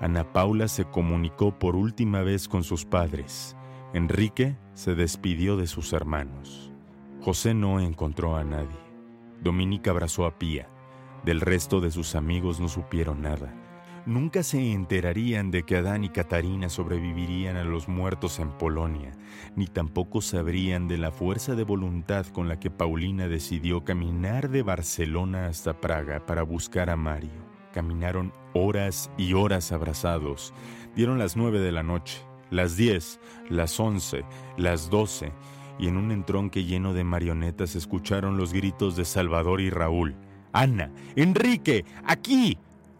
[0.00, 3.56] Ana Paula se comunicó por última vez con sus padres.
[3.92, 6.72] Enrique se despidió de sus hermanos.
[7.20, 8.89] José no encontró a nadie.
[9.42, 10.68] Dominica abrazó a Pía.
[11.24, 13.54] Del resto de sus amigos no supieron nada.
[14.06, 19.12] Nunca se enterarían de que Adán y Catarina sobrevivirían a los muertos en Polonia,
[19.56, 24.62] ni tampoco sabrían de la fuerza de voluntad con la que Paulina decidió caminar de
[24.62, 27.50] Barcelona hasta Praga para buscar a Mario.
[27.72, 30.54] Caminaron horas y horas abrazados.
[30.96, 34.24] Dieron las nueve de la noche, las diez, las once,
[34.56, 35.32] las doce,
[35.80, 40.14] y en un entronque lleno de marionetas escucharon los gritos de Salvador y Raúl.
[40.52, 42.58] Ana, Enrique, aquí.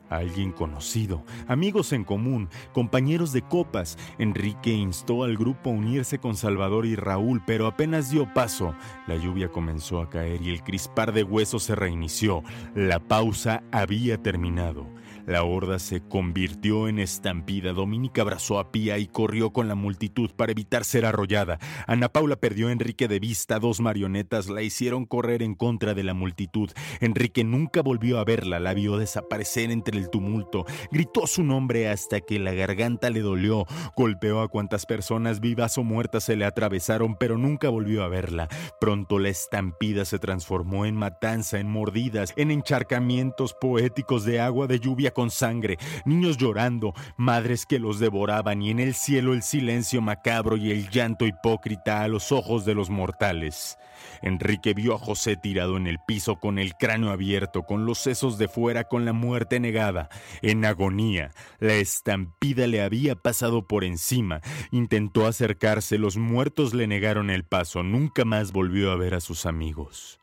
[0.08, 3.96] Alguien conocido, amigos en común, compañeros de copas.
[4.18, 8.74] Enrique instó al grupo a unirse con Salvador y Raúl, pero apenas dio paso,
[9.06, 12.42] la lluvia comenzó a caer y el crispar de huesos se reinició.
[12.74, 14.88] La pausa había terminado.
[15.26, 17.72] La horda se convirtió en estampida.
[17.72, 21.58] Dominica abrazó a Pía y corrió con la multitud para evitar ser arrollada.
[21.86, 23.58] Ana Paula perdió a Enrique de vista.
[23.58, 26.70] Dos marionetas la hicieron correr en contra de la multitud.
[27.00, 28.58] Enrique nunca volvió a verla.
[28.60, 30.64] La vio desaparecer entre el tumulto.
[30.90, 33.66] Gritó su nombre hasta que la garganta le dolió.
[33.96, 38.48] Golpeó a cuantas personas vivas o muertas se le atravesaron, pero nunca volvió a verla.
[38.80, 44.80] Pronto la estampida se transformó en matanza, en mordidas, en encharcamientos poéticos de agua de
[44.80, 50.00] lluvia con sangre, niños llorando, madres que los devoraban y en el cielo el silencio
[50.00, 53.78] macabro y el llanto hipócrita a los ojos de los mortales.
[54.22, 58.38] Enrique vio a José tirado en el piso con el cráneo abierto, con los sesos
[58.38, 60.08] de fuera, con la muerte negada,
[60.42, 61.32] en agonía.
[61.58, 64.40] La estampida le había pasado por encima.
[64.70, 69.46] Intentó acercarse, los muertos le negaron el paso, nunca más volvió a ver a sus
[69.46, 70.19] amigos.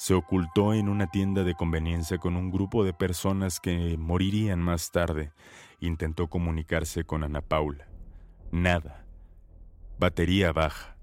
[0.00, 4.92] Se ocultó en una tienda de conveniencia con un grupo de personas que morirían más
[4.92, 5.32] tarde.
[5.80, 7.88] Intentó comunicarse con Ana Paula.
[8.52, 9.04] Nada.
[9.98, 10.96] Batería baja.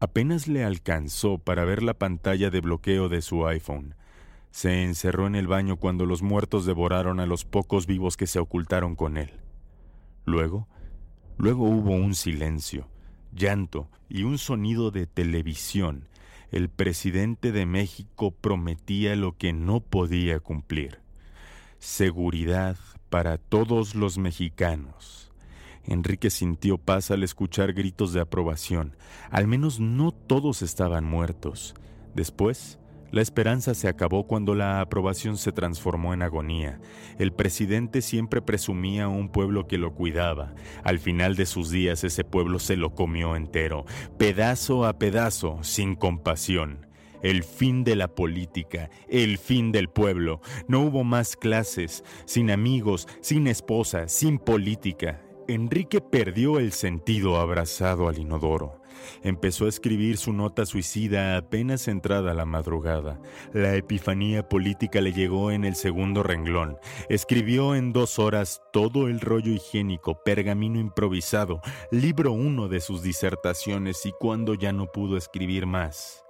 [0.00, 3.94] Apenas le alcanzó para ver la pantalla de bloqueo de su iPhone.
[4.50, 8.38] Se encerró en el baño cuando los muertos devoraron a los pocos vivos que se
[8.38, 9.32] ocultaron con él.
[10.24, 10.66] Luego,
[11.36, 12.88] luego hubo un silencio,
[13.34, 16.08] llanto y un sonido de televisión.
[16.50, 20.98] El presidente de México prometía lo que no podía cumplir.
[21.78, 22.76] Seguridad
[23.08, 25.30] para todos los mexicanos.
[25.84, 28.96] Enrique sintió paz al escuchar gritos de aprobación.
[29.30, 31.74] Al menos no todos estaban muertos.
[32.14, 32.79] Después,
[33.10, 36.80] la esperanza se acabó cuando la aprobación se transformó en agonía.
[37.18, 40.54] El presidente siempre presumía un pueblo que lo cuidaba.
[40.84, 43.84] Al final de sus días ese pueblo se lo comió entero,
[44.16, 46.86] pedazo a pedazo, sin compasión.
[47.22, 50.40] El fin de la política, el fin del pueblo.
[50.68, 55.20] No hubo más clases, sin amigos, sin esposa, sin política.
[55.46, 58.79] Enrique perdió el sentido abrazado al inodoro.
[59.22, 63.20] Empezó a escribir su nota suicida apenas entrada la madrugada.
[63.52, 66.78] La epifanía política le llegó en el segundo renglón.
[67.08, 71.60] Escribió en dos horas todo el rollo higiénico, pergamino improvisado,
[71.90, 76.24] libro uno de sus disertaciones y cuando ya no pudo escribir más,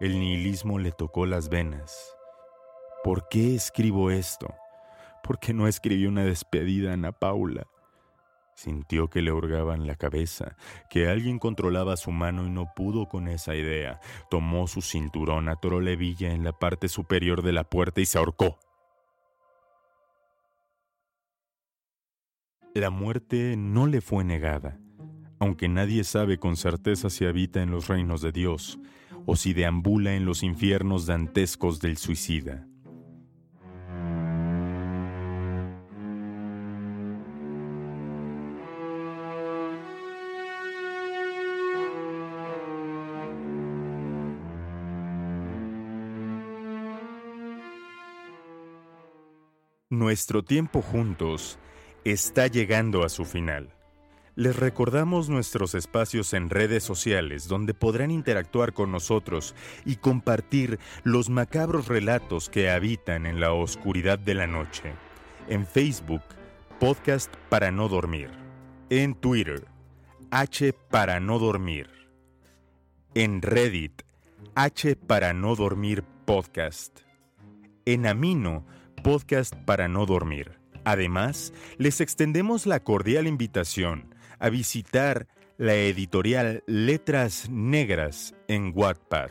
[0.00, 2.16] el nihilismo le tocó las venas.
[3.02, 4.48] ¿Por qué escribo esto?
[5.22, 7.66] ¿Por qué no escribí una despedida a Ana Paula?
[8.58, 10.56] Sintió que le hurgaban la cabeza,
[10.90, 14.00] que alguien controlaba su mano y no pudo con esa idea.
[14.30, 18.18] Tomó su cinturón, atoró la hebilla en la parte superior de la puerta y se
[18.18, 18.58] ahorcó.
[22.74, 24.76] La muerte no le fue negada,
[25.38, 28.80] aunque nadie sabe con certeza si habita en los reinos de Dios
[29.24, 32.67] o si deambula en los infiernos dantescos del suicida.
[49.98, 51.58] Nuestro tiempo juntos
[52.04, 53.74] está llegando a su final.
[54.36, 61.30] Les recordamos nuestros espacios en redes sociales donde podrán interactuar con nosotros y compartir los
[61.30, 64.92] macabros relatos que habitan en la oscuridad de la noche.
[65.48, 66.22] En Facebook,
[66.78, 68.30] Podcast para no dormir.
[68.90, 69.66] En Twitter,
[70.30, 71.90] H para no dormir.
[73.14, 74.02] En Reddit,
[74.54, 77.00] H para no dormir podcast.
[77.84, 78.64] En Amino,
[79.02, 80.58] podcast para no dormir.
[80.84, 85.26] Además, les extendemos la cordial invitación a visitar
[85.56, 89.30] la editorial Letras Negras en Wattpad.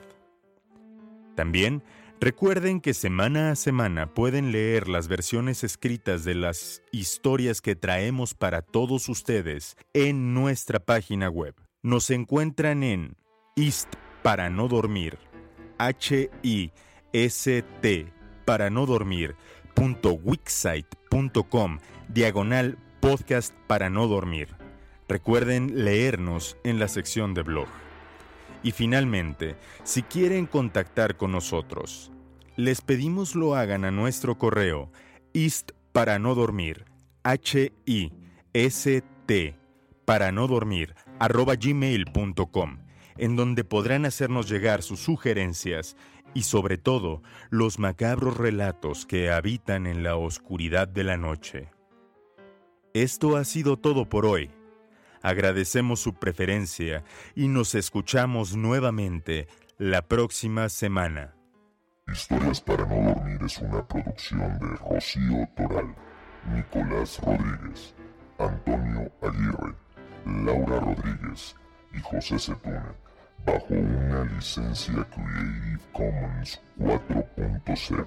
[1.35, 1.83] También
[2.19, 8.33] recuerden que semana a semana pueden leer las versiones escritas de las historias que traemos
[8.33, 11.55] para todos ustedes en nuestra página web.
[11.81, 13.15] Nos encuentran en
[13.55, 13.87] Ist
[14.21, 15.17] para no dormir,
[15.77, 16.71] H-I-S-T
[18.47, 19.35] para no dormir
[19.77, 21.79] www.wixsite.com
[22.09, 24.49] diagonal podcast para no dormir.
[25.07, 27.67] Recuerden leernos en la sección de blog.
[28.63, 32.11] Y finalmente, si quieren contactar con nosotros,
[32.55, 34.91] les pedimos lo hagan a nuestro correo
[35.33, 36.85] ist para no dormir,
[37.23, 38.11] h i
[38.53, 39.55] s t
[40.05, 42.79] para no dormir arroba gmail.com,
[43.17, 45.95] en donde podrán hacernos llegar sus sugerencias
[46.37, 51.71] y sobre todo los macabros relatos que habitan en la oscuridad de la noche.
[52.93, 54.51] Esto ha sido todo por hoy.
[55.23, 57.03] Agradecemos su preferencia
[57.33, 59.47] y nos escuchamos nuevamente
[59.79, 61.33] la próxima semana.
[62.07, 65.95] Historias para no dormir es una producción de Rocío Toral.
[66.53, 67.95] Nicolás Rodríguez,
[68.37, 69.73] Antonio Aguirre,
[70.23, 71.55] Laura Rodríguez
[71.95, 73.06] y José Setúne,
[73.47, 78.05] bajo una licencia Creative Commons 4.0.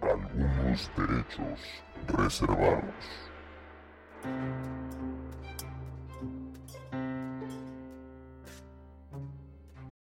[0.00, 1.60] Algunos derechos
[2.08, 3.30] reservados.